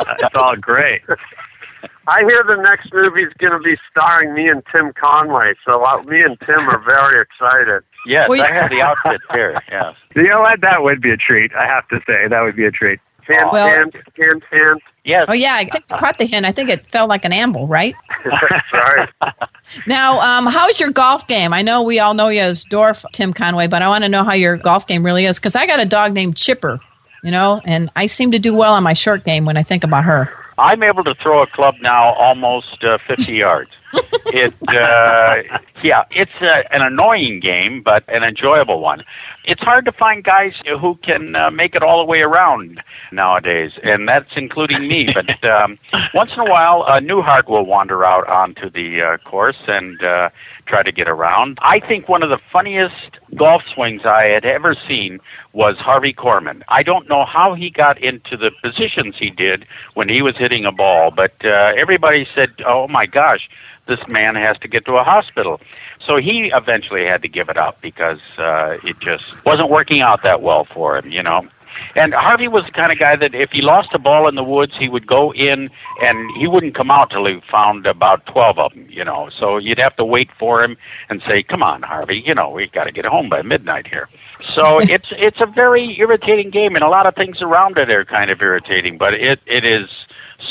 it's 0.18 0.34
all 0.34 0.56
great. 0.56 1.02
I 2.08 2.20
hear 2.28 2.42
the 2.46 2.60
next 2.62 2.92
movie 2.92 3.22
is 3.22 3.32
going 3.38 3.52
to 3.52 3.58
be 3.60 3.76
starring 3.90 4.34
me 4.34 4.48
and 4.48 4.62
Tim 4.74 4.92
Conway, 4.92 5.54
so 5.68 5.82
uh, 5.84 6.02
me 6.04 6.22
and 6.22 6.38
Tim 6.40 6.68
are 6.68 6.82
very 6.86 7.20
excited. 7.20 7.82
Yes, 8.06 8.30
Well, 8.30 8.40
I 8.40 8.50
have 8.50 8.70
the 8.70 8.80
outfit 8.80 9.20
here. 9.30 9.60
yes. 9.70 9.94
You 10.16 10.26
know 10.28 10.40
what? 10.40 10.62
That 10.62 10.82
would 10.82 11.02
be 11.02 11.10
a 11.10 11.18
treat. 11.18 11.52
I 11.54 11.66
have 11.66 11.86
to 11.88 12.00
say 12.06 12.28
that 12.28 12.40
would 12.40 12.56
be 12.56 12.64
a 12.64 12.70
treat. 12.70 12.98
Hint, 13.26 13.52
Well- 13.52 13.68
hint, 13.68 13.94
hint, 14.16 14.42
hint. 14.50 14.82
Yes. 15.04 15.26
Oh 15.28 15.34
yeah, 15.34 15.54
I 15.56 15.68
think 15.68 15.84
I 15.90 15.98
caught 15.98 16.16
the 16.16 16.24
hint. 16.26 16.46
I 16.46 16.52
think 16.52 16.70
it 16.70 16.86
felt 16.90 17.10
like 17.10 17.26
an 17.26 17.32
amble, 17.34 17.66
right? 17.66 17.94
Sorry. 18.70 19.06
Now, 19.86 20.18
um, 20.20 20.46
how's 20.46 20.80
your 20.80 20.90
golf 20.92 21.26
game? 21.26 21.52
I 21.52 21.60
know 21.62 21.82
we 21.82 21.98
all 22.00 22.14
know 22.14 22.28
you 22.28 22.40
as 22.40 22.64
Dorf 22.64 23.04
Tim 23.12 23.32
Conway, 23.34 23.66
but 23.66 23.82
I 23.82 23.88
want 23.88 24.04
to 24.04 24.08
know 24.08 24.24
how 24.24 24.32
your 24.32 24.56
golf 24.56 24.86
game 24.86 25.04
really 25.04 25.26
is 25.26 25.38
because 25.38 25.54
I 25.56 25.66
got 25.66 25.78
a 25.80 25.86
dog 25.86 26.12
named 26.12 26.36
Chipper, 26.36 26.80
you 27.22 27.30
know, 27.30 27.60
and 27.64 27.90
I 27.96 28.06
seem 28.06 28.30
to 28.32 28.38
do 28.38 28.54
well 28.54 28.72
on 28.72 28.82
my 28.82 28.94
short 28.94 29.24
game 29.24 29.44
when 29.44 29.56
I 29.56 29.62
think 29.62 29.84
about 29.84 30.04
her. 30.04 30.32
I'm 30.60 30.82
able 30.82 31.04
to 31.04 31.14
throw 31.22 31.42
a 31.42 31.46
club 31.46 31.76
now 31.80 32.12
almost 32.14 32.84
uh, 32.84 32.98
50 33.08 33.34
yards. 33.46 33.70
It, 34.26 34.54
uh, 34.68 35.58
yeah, 35.82 36.04
it's 36.10 36.30
uh, 36.40 36.62
an 36.70 36.82
annoying 36.82 37.40
game, 37.40 37.82
but 37.82 38.04
an 38.08 38.22
enjoyable 38.22 38.80
one. 38.80 39.02
It's 39.44 39.62
hard 39.62 39.84
to 39.86 39.92
find 39.92 40.22
guys 40.22 40.52
who 40.80 40.96
can 41.02 41.34
uh, 41.34 41.50
make 41.50 41.74
it 41.74 41.82
all 41.82 41.98
the 41.98 42.08
way 42.08 42.20
around 42.20 42.80
nowadays, 43.10 43.72
and 43.82 44.06
that's 44.06 44.30
including 44.36 44.86
me. 44.86 45.08
But 45.14 45.48
um, 45.48 45.78
once 46.14 46.30
in 46.34 46.40
a 46.40 46.50
while, 46.50 46.84
a 46.86 47.00
new 47.00 47.20
heart 47.20 47.48
will 47.48 47.66
wander 47.66 48.04
out 48.04 48.28
onto 48.28 48.70
the 48.70 49.00
uh, 49.02 49.28
course 49.28 49.58
and 49.66 50.00
uh, 50.02 50.28
try 50.70 50.82
to 50.84 50.92
get 50.92 51.08
around. 51.08 51.58
I 51.62 51.80
think 51.80 52.08
one 52.08 52.22
of 52.22 52.30
the 52.30 52.38
funniest 52.52 53.18
golf 53.34 53.62
swings 53.74 54.02
I 54.04 54.26
had 54.26 54.44
ever 54.44 54.76
seen 54.88 55.18
was 55.52 55.76
Harvey 55.78 56.12
Korman. 56.12 56.62
I 56.68 56.84
don't 56.84 57.08
know 57.08 57.24
how 57.24 57.54
he 57.54 57.70
got 57.70 58.00
into 58.00 58.36
the 58.36 58.52
positions 58.62 59.16
he 59.18 59.30
did 59.30 59.66
when 59.94 60.08
he 60.08 60.22
was 60.22 60.36
hitting 60.36 60.64
a 60.64 60.72
ball, 60.72 61.10
but 61.10 61.34
uh, 61.44 61.72
everybody 61.76 62.26
said, 62.34 62.50
"Oh 62.64 62.86
my 62.86 63.06
gosh, 63.06 63.50
this 63.88 63.98
man 64.08 64.36
has 64.36 64.56
to 64.58 64.68
get 64.68 64.84
to 64.86 64.92
a 64.92 65.02
hospital." 65.02 65.60
So 66.06 66.16
he 66.16 66.50
eventually 66.54 67.04
had 67.04 67.20
to 67.22 67.28
give 67.28 67.48
it 67.48 67.56
up 67.56 67.80
because 67.82 68.20
uh, 68.38 68.78
it 68.84 68.98
just 69.00 69.24
wasn't 69.44 69.70
working 69.70 70.00
out 70.00 70.22
that 70.22 70.40
well 70.40 70.66
for 70.72 70.96
him, 70.96 71.10
you 71.10 71.22
know. 71.22 71.48
And 71.94 72.14
Harvey 72.14 72.48
was 72.48 72.64
the 72.64 72.72
kind 72.72 72.92
of 72.92 72.98
guy 72.98 73.16
that 73.16 73.34
if 73.34 73.50
he 73.50 73.62
lost 73.62 73.88
a 73.94 73.98
ball 73.98 74.28
in 74.28 74.34
the 74.34 74.44
woods, 74.44 74.72
he 74.78 74.88
would 74.88 75.06
go 75.06 75.32
in 75.32 75.70
and 76.00 76.30
he 76.38 76.46
wouldn't 76.46 76.74
come 76.74 76.90
out 76.90 77.10
till 77.10 77.26
he 77.26 77.40
found 77.50 77.86
about 77.86 78.24
12 78.26 78.58
of 78.58 78.72
them, 78.72 78.86
you 78.88 79.04
know. 79.04 79.30
So 79.38 79.58
you'd 79.58 79.78
have 79.78 79.96
to 79.96 80.04
wait 80.04 80.30
for 80.38 80.62
him 80.62 80.76
and 81.08 81.22
say, 81.26 81.42
come 81.42 81.62
on, 81.62 81.82
Harvey, 81.82 82.22
you 82.24 82.34
know, 82.34 82.50
we've 82.50 82.72
got 82.72 82.84
to 82.84 82.92
get 82.92 83.04
home 83.04 83.28
by 83.28 83.42
midnight 83.42 83.86
here. 83.86 84.08
So 84.54 84.78
it's 84.80 85.08
it's 85.12 85.40
a 85.40 85.46
very 85.46 85.96
irritating 85.98 86.50
game, 86.50 86.74
and 86.74 86.84
a 86.84 86.88
lot 86.88 87.06
of 87.06 87.14
things 87.14 87.42
around 87.42 87.78
it 87.78 87.90
are 87.90 88.04
kind 88.04 88.30
of 88.30 88.40
irritating. 88.40 88.98
But 88.98 89.14
it 89.14 89.40
it 89.46 89.64
is 89.64 89.88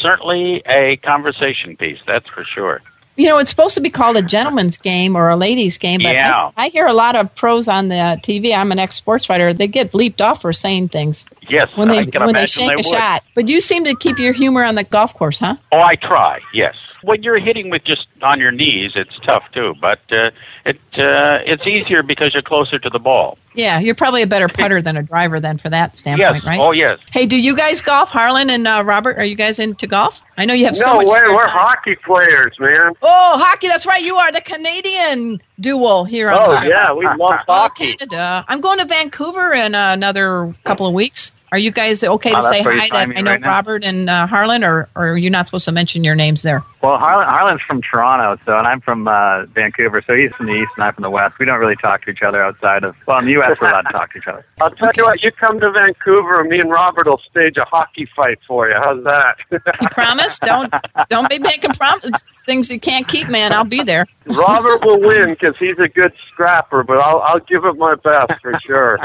certainly 0.01 0.61
a 0.67 0.97
conversation 0.97 1.75
piece, 1.75 1.99
that's 2.05 2.27
for 2.29 2.43
sure. 2.43 2.81
You 3.19 3.27
know, 3.27 3.37
it's 3.37 3.49
supposed 3.49 3.75
to 3.75 3.81
be 3.81 3.89
called 3.89 4.15
a 4.15 4.21
gentleman's 4.21 4.77
game 4.77 5.17
or 5.17 5.27
a 5.27 5.35
ladies' 5.35 5.77
game, 5.77 5.99
but 6.01 6.13
Yeah. 6.13 6.51
I, 6.55 6.67
I 6.67 6.69
hear 6.69 6.87
a 6.87 6.93
lot 6.93 7.17
of 7.17 7.35
pros 7.35 7.67
on 7.67 7.89
the 7.89 8.17
TV. 8.23 8.55
I'm 8.55 8.71
an 8.71 8.79
ex 8.79 8.95
sports 8.95 9.27
writer. 9.29 9.53
They 9.53 9.67
get 9.67 9.91
bleeped 9.91 10.21
off 10.21 10.41
for 10.41 10.53
saying 10.53 10.87
things 10.87 11.25
Yes, 11.49 11.69
when 11.75 11.89
I 11.89 12.05
they 12.05 12.11
can 12.11 12.21
when 12.21 12.33
they 12.33 12.39
imagine 12.41 12.47
shank 12.47 12.69
they 12.69 12.73
a 12.73 12.77
would. 12.77 12.85
shot. 12.99 13.23
But 13.35 13.47
you 13.47 13.61
seem 13.61 13.83
to 13.85 13.95
keep 13.95 14.17
your 14.19 14.33
humor 14.33 14.63
on 14.63 14.75
the 14.75 14.83
golf 14.83 15.13
course, 15.13 15.39
huh? 15.39 15.55
Oh, 15.71 15.79
I 15.81 15.95
try. 15.95 16.39
Yes. 16.53 16.75
When 17.01 17.23
you're 17.23 17.39
hitting 17.39 17.69
with 17.69 17.85
just 17.85 18.07
on 18.21 18.41
your 18.41 18.51
knees, 18.51 18.91
it's 18.95 19.17
tough 19.25 19.43
too. 19.53 19.73
But 19.79 19.99
uh, 20.11 20.31
it 20.65 20.75
uh, 20.99 21.39
it's 21.45 21.65
easier 21.65 22.03
because 22.03 22.33
you're 22.33 22.43
closer 22.43 22.77
to 22.77 22.89
the 22.89 22.99
ball. 22.99 23.37
Yeah, 23.53 23.79
you're 23.79 23.95
probably 23.95 24.21
a 24.21 24.27
better 24.27 24.47
putter 24.49 24.81
than 24.81 24.95
a 24.97 25.03
driver 25.03 25.39
then 25.39 25.57
for 25.57 25.69
that 25.69 25.97
standpoint, 25.97 26.35
yes. 26.35 26.45
right? 26.45 26.59
Oh, 26.59 26.71
yes. 26.71 26.99
Hey, 27.11 27.25
do 27.25 27.37
you 27.37 27.55
guys 27.57 27.81
golf, 27.81 28.07
Harlan 28.09 28.49
and 28.49 28.67
uh, 28.67 28.83
Robert? 28.85 29.17
Are 29.17 29.23
you 29.23 29.35
guys 29.35 29.59
into 29.59 29.87
golf? 29.87 30.15
I 30.37 30.45
know 30.45 30.53
you 30.53 30.65
have 30.65 30.75
so 30.75 30.85
no 30.85 30.95
much. 30.97 31.07
way, 31.07 31.21
we're 31.29 31.47
time. 31.47 31.57
hockey 31.57 31.95
players, 32.05 32.55
man. 32.59 32.93
Oh, 33.01 33.37
hockey! 33.37 33.67
That's 33.69 33.85
right. 33.85 34.03
You 34.03 34.17
are 34.17 34.31
the 34.31 34.41
Canadian 34.41 35.41
duel 35.59 36.05
here 36.05 36.29
on 36.29 36.37
Oh 36.39 36.51
the 36.51 36.61
show. 36.61 36.67
yeah, 36.67 36.93
we 36.93 37.05
love 37.05 37.19
Oh, 37.47 37.53
hockey. 37.53 37.95
Canada. 37.95 38.45
I'm 38.47 38.61
going 38.61 38.79
to 38.79 38.85
Vancouver 38.85 39.53
in 39.53 39.73
uh, 39.75 39.93
another 39.93 40.53
couple 40.63 40.85
of 40.87 40.93
weeks. 40.93 41.31
Are 41.51 41.57
you 41.57 41.71
guys 41.71 42.03
okay 42.03 42.29
Oh, 42.31 42.35
to 42.35 42.41
that's 42.41 42.49
say 42.49 42.61
hi? 42.63 42.89
find 42.89 43.11
That 43.11 43.17
I 43.17 43.21
know 43.21 43.31
right 43.31 43.41
now. 43.41 43.47
Robert 43.47 43.83
and 43.83 44.09
uh, 44.09 44.27
Harlan, 44.27 44.63
or, 44.63 44.87
or 44.95 45.09
are 45.13 45.17
you 45.17 45.29
not 45.29 45.45
supposed 45.47 45.65
to 45.65 45.71
mention 45.71 46.03
your 46.03 46.15
names 46.15 46.41
there? 46.43 46.63
Well, 46.81 46.97
Harlan, 46.97 47.27
Harlan's 47.27 47.61
from 47.67 47.81
Toronto, 47.81 48.41
so 48.45 48.57
and 48.57 48.67
I'm 48.67 48.79
from 48.81 49.07
uh, 49.07 49.45
Vancouver, 49.47 50.01
so 50.05 50.13
he's 50.13 50.31
from 50.33 50.45
the 50.45 50.53
east 50.53 50.71
and 50.77 50.83
I'm 50.85 50.93
from 50.93 51.01
the 51.03 51.09
west. 51.09 51.39
We 51.39 51.45
don't 51.45 51.59
really 51.59 51.75
talk 51.75 52.03
to 52.05 52.11
each 52.11 52.21
other 52.21 52.41
outside 52.43 52.83
of 52.83 52.95
well, 53.07 53.19
in 53.19 53.25
the 53.25 53.31
U.S. 53.33 53.57
we're 53.59 53.67
allowed 53.67 53.81
to 53.81 53.91
talk 53.91 54.11
to 54.13 54.19
each 54.19 54.27
other. 54.27 54.45
I'll 54.61 54.71
tell 54.71 54.91
you 54.95 55.03
what, 55.03 55.21
you 55.23 55.31
come 55.31 55.59
to 55.59 55.71
Vancouver 55.71 56.39
and 56.41 56.49
me 56.49 56.59
and 56.59 56.69
Robert 56.71 57.07
will 57.07 57.21
stage 57.29 57.57
a 57.57 57.65
hockey 57.65 58.07
fight 58.15 58.39
for 58.47 58.69
you. 58.69 58.75
How's 58.81 59.03
that? 59.03 59.35
You 59.51 59.59
promise? 59.91 60.39
don't 60.39 60.71
don't 61.09 61.29
be 61.29 61.39
making 61.39 61.71
promises 61.71 62.11
things 62.45 62.69
you 62.71 62.79
can't 62.79 63.07
keep, 63.07 63.27
man. 63.29 63.51
I'll 63.51 63.63
be 63.65 63.83
there. 63.83 64.05
Robert 64.25 64.85
will 64.85 64.99
win 65.01 65.35
because 65.39 65.55
he's 65.59 65.77
a 65.79 65.87
good 65.89 66.13
scrapper, 66.31 66.83
but 66.83 66.99
I'll 66.99 67.19
I'll 67.25 67.39
give 67.39 67.65
it 67.65 67.75
my 67.77 67.95
best 67.95 68.31
for 68.41 68.57
sure. 68.65 68.99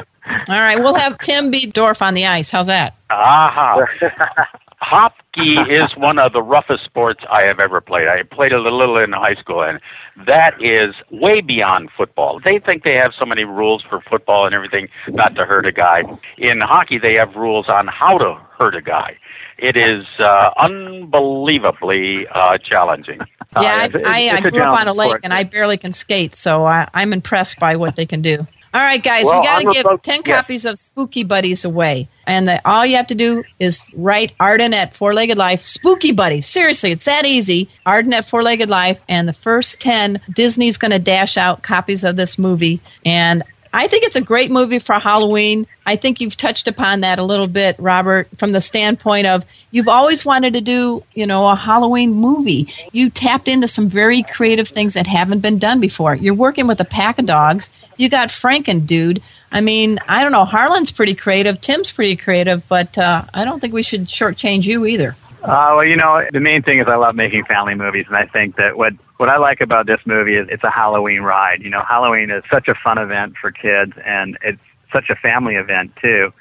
All 0.49 0.61
right, 0.61 0.79
we'll 0.79 0.95
have 0.95 1.19
Tim 1.19 1.51
beat 1.51 1.73
Dorf 1.75 2.01
on 2.03 2.15
the 2.15 2.25
ice. 2.27 2.51
How's 2.51 2.67
that? 2.69 2.95
Aha. 3.11 3.77
Hockey 4.81 5.55
is 5.73 5.91
one 5.97 6.19
of 6.19 6.33
the 6.35 6.43
roughest 6.43 6.85
sports 6.85 7.21
I 7.31 7.43
have 7.43 7.59
ever 7.59 7.81
played. 7.81 8.07
I 8.07 8.23
played 8.23 8.53
a 8.53 8.61
little 8.61 8.99
in 8.99 9.13
high 9.13 9.35
school, 9.35 9.63
and 9.63 9.81
that 10.27 10.53
is 10.61 10.95
way 11.11 11.41
beyond 11.41 11.89
football. 11.97 12.39
They 12.45 12.59
think 12.59 12.85
they 12.85 12.95
have 12.95 13.13
so 13.19 13.25
many 13.25 13.45
rules 13.45 13.83
for 13.89 14.01
football 14.11 14.45
and 14.45 14.55
everything 14.55 14.89
not 15.09 15.35
to 15.37 15.47
hurt 15.47 15.65
a 15.67 15.73
guy. 15.73 16.03
In 16.37 16.61
hockey, 16.61 16.99
they 16.99 17.15
have 17.15 17.35
rules 17.35 17.69
on 17.69 17.87
how 17.87 18.19
to 18.19 18.35
hurt 18.59 18.75
a 18.75 18.83
guy. 18.83 19.17
It 19.57 19.77
is 19.77 20.05
uh, 20.19 20.51
unbelievably 20.59 22.27
uh, 22.35 22.59
challenging. 22.59 23.21
Yeah, 23.61 23.87
it's- 23.87 24.03
I, 24.05 24.29
I, 24.29 24.39
it's 24.39 24.51
grew 24.51 24.63
up 24.63 24.75
on 24.75 24.89
a 24.89 24.93
lake 24.93 25.09
sport. 25.09 25.21
and 25.25 25.33
I 25.33 25.45
barely 25.45 25.79
can 25.79 25.93
skate, 25.93 26.35
so 26.35 26.67
I, 26.67 26.89
I'm 26.93 27.13
impressed 27.13 27.59
by 27.59 27.77
what 27.77 27.97
they 27.97 28.05
can 28.07 28.21
do. 28.21 28.47
All 28.75 28.81
right, 28.81 29.03
guys, 29.03 29.27
Well, 29.27 29.41
we 29.41 29.47
got 29.47 29.61
to 29.61 29.73
give 29.73 29.87
about- 29.87 30.03
10 30.03 30.23
yeah. 30.27 30.37
copies 30.37 30.67
of 30.67 30.81
Spooky 30.81 31.23
Buddies 31.23 31.65
away. 31.65 32.09
And 32.27 32.49
the, 32.49 32.61
all 32.69 32.85
you 32.85 32.97
have 32.97 33.07
to 33.07 33.15
do 33.15 33.45
is 33.61 33.87
write 33.97 34.33
Arden 34.41 34.75
at 34.75 34.95
Four 34.97 35.15
Legged 35.15 35.39
Life, 35.39 35.61
Spooky 35.61 36.11
Buddies. 36.11 36.47
Seriously, 36.47 36.91
it's 36.91 37.05
that 37.05 37.25
easy. 37.25 37.69
Arden 37.87 38.13
at 38.13 38.29
Four 38.29 38.43
Legged 38.43 38.69
Life. 38.69 38.99
And 39.09 39.29
the 39.29 39.33
first 39.33 39.81
10, 39.81 40.21
Disney's 40.35 40.77
going 40.77 40.91
to 40.91 40.99
dash 40.99 41.37
out 41.37 41.63
copies 41.63 42.03
of 42.03 42.17
this 42.17 42.37
movie. 42.37 42.81
And 43.07 43.45
I 43.75 43.89
think 43.89 44.05
it's 44.05 44.15
a 44.15 44.21
great 44.21 44.53
movie 44.53 44.79
for 44.79 44.95
Halloween. 45.01 45.67
I 45.85 45.97
think 45.97 46.21
you've 46.21 46.37
touched 46.37 46.69
upon 46.69 47.01
that 47.01 47.19
a 47.19 47.25
little 47.25 47.49
bit, 47.49 47.75
Robert, 47.81 48.29
from 48.39 48.53
the 48.53 48.61
standpoint 48.61 49.27
of 49.27 49.45
you've 49.73 49.89
always 49.89 50.25
wanted 50.25 50.53
to 50.53 50.61
do, 50.61 51.03
you 51.15 51.27
know, 51.27 51.49
a 51.49 51.57
Halloween 51.57 52.13
movie. 52.13 52.73
You 52.93 53.11
tapped 53.11 53.49
into 53.49 53.67
some 53.67 53.89
very 53.89 54.23
creative 54.23 54.69
things 54.69 54.95
that 54.95 55.09
haven't 55.09 55.41
been 55.41 55.59
done 55.59 55.81
before. 55.81 56.15
You're 56.15 56.35
working 56.35 56.69
with 56.69 56.81
a 56.81 56.85
pack 56.85 57.19
of 57.19 57.27
dogs. 57.27 57.73
You 57.97 58.09
got 58.09 58.29
Franken, 58.29 58.87
dude. 58.87 59.21
I 59.51 59.61
mean, 59.61 59.99
I 60.07 60.23
don't 60.23 60.33
know. 60.33 60.45
Harlan's 60.45 60.93
pretty 60.93 61.17
creative. 61.17 61.61
Tim's 61.61 61.91
pretty 61.91 62.15
creative, 62.15 62.63
but 62.69 62.97
uh, 62.97 63.25
I 63.35 63.45
don't 63.45 63.59
think 63.59 63.75
we 63.75 63.83
should 63.83 64.07
shortchange 64.07 64.63
you 64.63 64.87
either. 64.87 65.17
Uh, 65.45 65.77
well, 65.77 65.85
you 65.85 65.97
know, 65.97 66.23
the 66.33 66.41
main 66.41 66.63
thing 66.63 66.81
is 66.81 66.87
I 66.89 66.97
love 66.97 67.15
making 67.15 67.45
family 67.45 67.75
movies, 67.75 68.07
and 68.09 68.17
I 68.17 68.25
think 68.27 68.57
that 68.57 68.79
what 68.79 68.95
what 69.19 69.29
I 69.29 69.37
like 69.37 69.61
about 69.61 69.87
this 69.87 70.01
movie 70.07 70.37
is 70.37 70.49
it's 70.51 70.65
a 70.65 70.71
Halloween 70.71 71.21
ride. 71.21 71.61
You 71.61 71.69
know, 71.69 71.83
Halloween 71.87 72.31
is 72.31 72.43
such 72.51 72.67
a 72.67 72.75
fun 72.83 72.97
event 72.97 73.35
for 73.39 73.53
kids, 73.53 73.93
and 74.07 74.39
it's 74.43 74.61
such 74.91 75.11
a 75.11 75.15
family 75.15 75.57
event 75.57 75.93
too. 76.01 76.33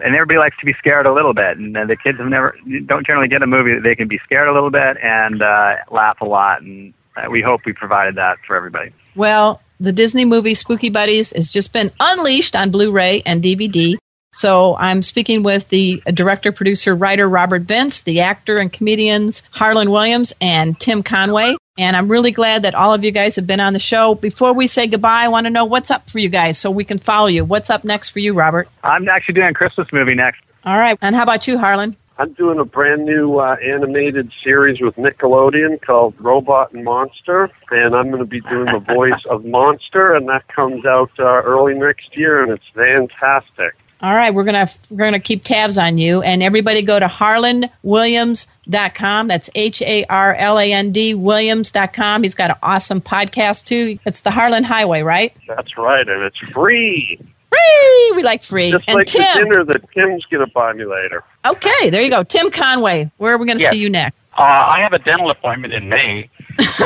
And 0.00 0.14
everybody 0.14 0.38
likes 0.38 0.56
to 0.60 0.66
be 0.66 0.72
scared 0.78 1.04
a 1.04 1.12
little 1.12 1.34
bit, 1.34 1.58
and 1.58 1.74
the 1.74 1.96
kids 1.96 2.18
have 2.18 2.28
never 2.28 2.56
don't 2.86 3.04
generally 3.04 3.26
get 3.26 3.42
a 3.42 3.46
movie 3.46 3.74
that 3.74 3.82
they 3.82 3.96
can 3.96 4.06
be 4.06 4.20
scared 4.24 4.46
a 4.46 4.52
little 4.52 4.70
bit 4.70 4.98
and 5.02 5.42
uh, 5.42 5.74
laugh 5.90 6.20
a 6.20 6.24
lot. 6.24 6.62
And 6.62 6.94
uh, 7.16 7.28
we 7.28 7.42
hope 7.42 7.62
we 7.66 7.72
provided 7.72 8.14
that 8.16 8.36
for 8.46 8.54
everybody. 8.54 8.92
Well, 9.16 9.60
the 9.80 9.92
Disney 9.92 10.24
movie 10.24 10.54
Spooky 10.54 10.90
Buddies 10.90 11.32
has 11.32 11.48
just 11.48 11.72
been 11.72 11.90
unleashed 11.98 12.54
on 12.54 12.70
Blu 12.70 12.92
ray 12.92 13.22
and 13.26 13.42
DVD. 13.42 13.96
So 14.36 14.76
I'm 14.76 15.02
speaking 15.02 15.42
with 15.42 15.68
the 15.68 16.02
director, 16.12 16.50
producer, 16.50 16.94
writer 16.94 17.28
Robert 17.28 17.62
Vince, 17.62 18.02
the 18.02 18.20
actor 18.20 18.58
and 18.58 18.72
comedians 18.72 19.42
Harlan 19.52 19.90
Williams 19.90 20.32
and 20.40 20.78
Tim 20.80 21.02
Conway. 21.02 21.56
And 21.78 21.96
I'm 21.96 22.08
really 22.08 22.30
glad 22.30 22.62
that 22.62 22.74
all 22.74 22.92
of 22.92 23.04
you 23.04 23.10
guys 23.10 23.36
have 23.36 23.46
been 23.46 23.60
on 23.60 23.72
the 23.72 23.78
show. 23.78 24.14
Before 24.16 24.52
we 24.52 24.66
say 24.66 24.86
goodbye, 24.86 25.22
I 25.24 25.28
want 25.28 25.46
to 25.46 25.50
know 25.50 25.64
what's 25.64 25.90
up 25.90 26.10
for 26.10 26.18
you 26.18 26.28
guys 26.28 26.58
so 26.58 26.70
we 26.70 26.84
can 26.84 26.98
follow 26.98 27.26
you. 27.26 27.44
What's 27.44 27.70
up 27.70 27.84
next 27.84 28.10
for 28.10 28.18
you, 28.18 28.34
Robert? 28.34 28.68
I'm 28.82 29.08
actually 29.08 29.34
doing 29.34 29.48
a 29.48 29.54
Christmas 29.54 29.88
movie 29.92 30.14
next. 30.14 30.40
All 30.64 30.78
right. 30.78 30.98
And 31.00 31.14
how 31.14 31.22
about 31.22 31.46
you, 31.46 31.58
Harlan? 31.58 31.96
I'm 32.16 32.32
doing 32.34 32.60
a 32.60 32.64
brand 32.64 33.04
new 33.04 33.38
uh, 33.38 33.56
animated 33.56 34.30
series 34.42 34.80
with 34.80 34.94
Nickelodeon 34.94 35.80
called 35.82 36.14
Robot 36.20 36.72
and 36.72 36.84
Monster, 36.84 37.50
and 37.70 37.94
I'm 37.94 38.08
going 38.10 38.22
to 38.22 38.24
be 38.24 38.40
doing 38.40 38.66
the 38.66 38.78
voice 38.94 39.24
of 39.28 39.44
Monster, 39.44 40.14
and 40.14 40.28
that 40.28 40.46
comes 40.46 40.86
out 40.86 41.10
uh, 41.18 41.42
early 41.42 41.74
next 41.74 42.16
year, 42.16 42.40
and 42.40 42.52
it's 42.52 42.64
fantastic. 42.72 43.74
All 44.00 44.14
right, 44.14 44.34
we're 44.34 44.44
gonna 44.44 44.70
we're 44.90 45.04
gonna 45.04 45.20
keep 45.20 45.44
tabs 45.44 45.78
on 45.78 45.98
you, 45.98 46.20
and 46.22 46.42
everybody 46.42 46.84
go 46.84 46.98
to 46.98 47.06
harlandwilliams.com. 47.06 49.28
That's 49.28 49.48
H 49.54 49.80
A 49.82 50.04
R 50.06 50.34
L 50.34 50.58
A 50.58 50.72
N 50.72 50.90
D 50.92 51.14
Williams.com. 51.14 52.22
He's 52.22 52.34
got 52.34 52.50
an 52.50 52.56
awesome 52.62 53.00
podcast 53.00 53.64
too. 53.66 53.98
It's 54.04 54.20
the 54.20 54.30
Harlan 54.30 54.64
Highway, 54.64 55.00
right? 55.02 55.34
That's 55.48 55.76
right, 55.78 56.06
and 56.08 56.22
it's 56.22 56.38
free. 56.52 57.18
Free. 57.54 58.12
We 58.16 58.22
like 58.22 58.42
free. 58.44 58.70
Just 58.72 58.84
and 58.88 58.96
like 58.98 59.06
Tim. 59.06 59.22
the 59.22 59.44
dinner 59.44 59.64
that 59.64 59.82
Tim's 59.92 60.24
going 60.26 60.44
to 60.46 60.52
buy 60.52 60.72
me 60.72 60.84
later. 60.84 61.22
Okay, 61.44 61.90
there 61.90 62.00
you 62.02 62.10
go. 62.10 62.22
Tim 62.24 62.50
Conway. 62.50 63.10
Where 63.18 63.34
are 63.34 63.38
we 63.38 63.46
going 63.46 63.58
to 63.58 63.62
Yes. 63.62 63.72
see 63.72 63.78
you 63.78 63.90
next? 63.90 64.26
Uh, 64.36 64.42
I 64.42 64.80
have 64.80 64.92
a 64.92 64.98
dental 64.98 65.30
appointment 65.30 65.72
in 65.74 65.88
May, 65.88 66.28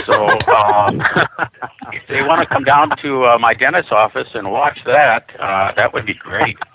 so 0.05 0.27
um, 0.29 1.01
if 1.93 2.03
they 2.09 2.23
want 2.23 2.41
to 2.41 2.47
come 2.47 2.65
down 2.65 2.91
to 3.03 3.25
uh, 3.25 3.39
my 3.39 3.55
dentist's 3.55 3.93
office 3.93 4.29
and 4.35 4.51
watch 4.51 4.79
that, 4.87 5.27
uh, 5.41 5.73
that 5.77 5.93
would 5.95 6.07
be 6.07 6.15
great. 6.15 6.57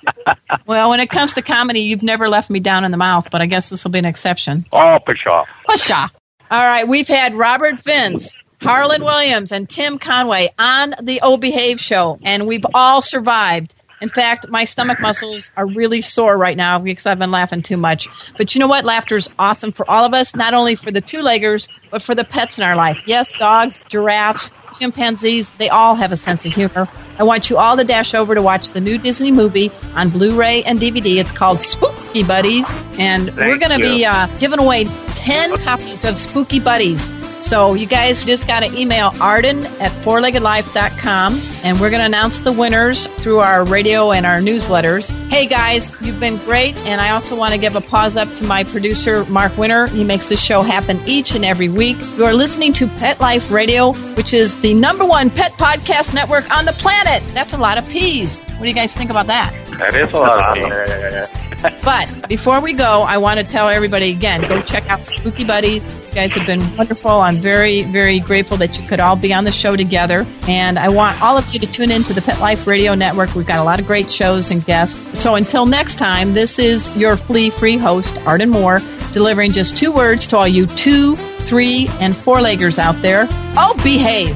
Well, 0.66 0.92
when 0.92 1.00
it 1.02 1.10
comes 1.10 1.34
to 1.34 1.42
comedy, 1.42 1.82
you've 1.82 2.04
never 2.04 2.30
left 2.30 2.50
me 2.50 2.60
down 2.62 2.86
in 2.86 2.92
the 2.92 2.98
mouth, 2.98 3.28
but 3.32 3.42
I 3.42 3.48
guess 3.48 3.70
this 3.70 3.84
will 3.84 3.92
be 3.92 4.00
an 4.00 4.06
exception. 4.06 4.66
Oh, 4.72 4.98
pshaw. 5.06 5.44
Husha. 5.68 6.10
All 6.50 6.64
right, 6.64 6.88
we've 6.88 7.08
had 7.08 7.34
Robert 7.36 7.82
Vince, 7.82 8.38
Harlan 8.62 9.04
Williams, 9.04 9.52
and 9.52 9.70
Tim 9.70 9.98
Conway 10.00 10.54
on 10.58 10.94
the 11.02 11.20
O 11.22 11.36
Behave 11.38 11.82
show, 11.82 12.18
and 12.24 12.48
we've 12.48 12.66
all 12.74 13.02
survived. 13.02 13.76
In 14.04 14.10
fact, 14.10 14.50
my 14.50 14.66
stomach 14.66 15.00
muscles 15.00 15.50
are 15.56 15.66
really 15.66 16.02
sore 16.02 16.38
right 16.38 16.58
now 16.58 16.78
because 16.78 17.06
I've 17.06 17.20
been 17.20 17.32
laughing 17.32 17.62
too 17.62 17.78
much. 17.78 18.10
But 18.38 18.54
you 18.54 18.60
know 18.60 18.68
what? 18.68 18.84
Laughter 18.84 19.16
is 19.16 19.30
awesome 19.40 19.72
for 19.72 19.90
all 19.90 20.04
of 20.04 20.14
us, 20.14 20.36
not 20.36 20.54
only 20.54 20.76
for 20.76 20.92
the 20.92 21.00
two 21.00 21.20
leggers, 21.20 21.70
but 21.90 22.02
for 22.02 22.14
the 22.14 22.26
pets 22.26 22.58
in 22.58 22.66
our 22.66 22.76
life. 22.76 22.98
Yes, 23.06 23.32
dogs, 23.32 23.82
giraffes, 23.88 24.52
chimpanzees, 24.78 25.54
they 25.54 25.70
all 25.70 25.96
have 25.96 26.12
a 26.12 26.18
sense 26.18 26.44
of 26.44 26.52
humor. 26.52 26.90
I 27.18 27.24
want 27.24 27.50
you 27.50 27.58
all 27.58 27.78
to 27.78 27.86
dash 27.86 28.14
over 28.14 28.36
to 28.36 28.42
watch 28.42 28.72
the 28.72 28.82
new 28.82 28.98
Disney 28.98 29.32
movie 29.32 29.72
on 29.96 30.10
Blu 30.10 30.38
ray 30.38 30.66
and 30.66 30.78
DVD. 30.80 31.22
It's 31.22 31.32
called 31.32 31.62
Spooky 31.62 32.24
Buddies, 32.24 32.76
and 33.00 33.34
we're 33.38 33.58
going 33.58 33.72
to 33.72 33.88
be 33.88 34.04
uh, 34.06 34.28
giving 34.38 34.60
away 34.60 34.84
10 35.14 35.60
copies 35.60 36.04
of 36.04 36.18
Spooky 36.18 36.60
Buddies. 36.60 37.10
So 37.44 37.74
you 37.74 37.86
guys 37.88 38.24
just 38.24 38.48
got 38.48 38.62
to 38.62 38.74
email 38.74 39.12
Arden 39.20 39.66
at 39.66 39.92
fourleggedlife.com 40.04 41.42
and 41.66 41.80
we're 41.80 41.90
going 41.90 42.00
to 42.00 42.06
announce 42.06 42.40
the 42.40 42.54
winners 42.54 43.06
through 43.06 43.40
our 43.40 43.66
radio 43.66 44.14
and 44.14 44.26
our 44.26 44.40
newsletters. 44.40 45.10
Hey 45.28 45.46
guys, 45.46 45.92
you've 46.02 46.22
been 46.22 46.38
great. 46.38 46.78
And 46.86 47.02
I 47.02 47.10
also 47.10 47.36
want 47.36 47.52
to 47.52 47.58
give 47.58 47.76
a 47.76 47.82
pause 47.82 48.16
up 48.16 48.30
to 48.36 48.46
my 48.46 48.64
producer, 48.64 49.26
Mark 49.26 49.58
Winter. 49.58 49.88
He 49.88 50.06
makes 50.06 50.30
this 50.30 50.42
show 50.42 50.62
happen 50.62 51.02
each 51.06 51.36
and 51.36 51.44
every 51.44 51.68
week. 51.68 51.98
You 52.18 52.24
are 52.24 52.34
listening 52.34 52.72
to 52.74 52.88
Pet 52.88 53.20
Life 53.20 53.52
Radio, 53.52 53.92
which 54.16 54.34
is 54.34 54.56
the 54.62 54.74
number 54.74 55.04
one 55.04 55.30
pet 55.30 55.52
podcast 55.54 56.14
network 56.14 56.50
on 56.56 56.64
the 56.64 56.74
planet. 56.74 57.22
That's 57.34 57.54
a 57.54 57.58
lot 57.58 57.78
of 57.78 57.86
peas. 57.90 58.38
What 58.38 58.62
do 58.62 58.68
you 58.68 58.74
guys 58.74 58.96
think 58.96 59.10
about 59.10 59.28
that? 59.28 59.54
That 59.80 59.94
is 59.96 60.10
a 60.14 60.18
lot 60.18 60.58
of 60.58 61.40
but 61.84 62.28
before 62.30 62.60
we 62.60 62.74
go, 62.74 63.02
I 63.02 63.18
want 63.18 63.40
to 63.40 63.46
tell 63.46 63.70
everybody 63.70 64.12
again 64.12 64.42
go 64.42 64.62
check 64.62 64.90
out 64.90 65.06
Spooky 65.08 65.44
Buddies. 65.44 65.94
You 66.08 66.12
guys 66.12 66.34
have 66.34 66.46
been 66.46 66.60
wonderful. 66.76 67.12
I'm 67.12 67.38
very, 67.38 67.84
very 67.84 68.20
grateful 68.20 68.58
that 68.58 68.78
you 68.80 68.88
could 68.88 69.00
all 69.00 69.16
be 69.16 69.34
on 69.34 69.44
the 69.44 69.52
show 69.52 69.76
together. 69.76 70.26
And 70.48 70.78
I 70.78 70.90
want 70.90 71.22
all 71.22 71.38
of 71.38 71.48
you 71.54 71.60
to 71.60 71.72
tune 71.72 71.92
into 71.92 72.14
the 72.14 72.22
Pet 72.22 72.40
Life 72.40 72.68
Radio 72.68 72.94
Network. 72.96 73.34
We've 73.36 73.48
got 73.48 73.60
a 73.60 73.64
lot 73.64 73.80
of 73.80 73.88
great 73.88 74.12
shows 74.12 74.52
and 74.52 74.64
guests. 74.66 75.20
So 75.20 75.36
until 75.36 75.66
next 75.66 75.96
time, 75.96 76.34
this 76.34 76.60
is 76.60 76.96
your 76.98 77.18
flea 77.18 77.50
free 77.50 77.78
host, 77.78 78.20
Arden 78.26 78.50
Moore, 78.50 78.80
delivering 79.12 79.54
just 79.54 79.78
two 79.78 79.92
words 79.92 80.28
to 80.28 80.38
all 80.38 80.48
you 80.48 80.66
two, 80.68 81.16
three, 81.16 81.88
and 82.00 82.16
four 82.16 82.38
leggers 82.38 82.78
out 82.78 83.02
there. 83.02 83.28
Oh, 83.56 83.80
behave 83.84 84.36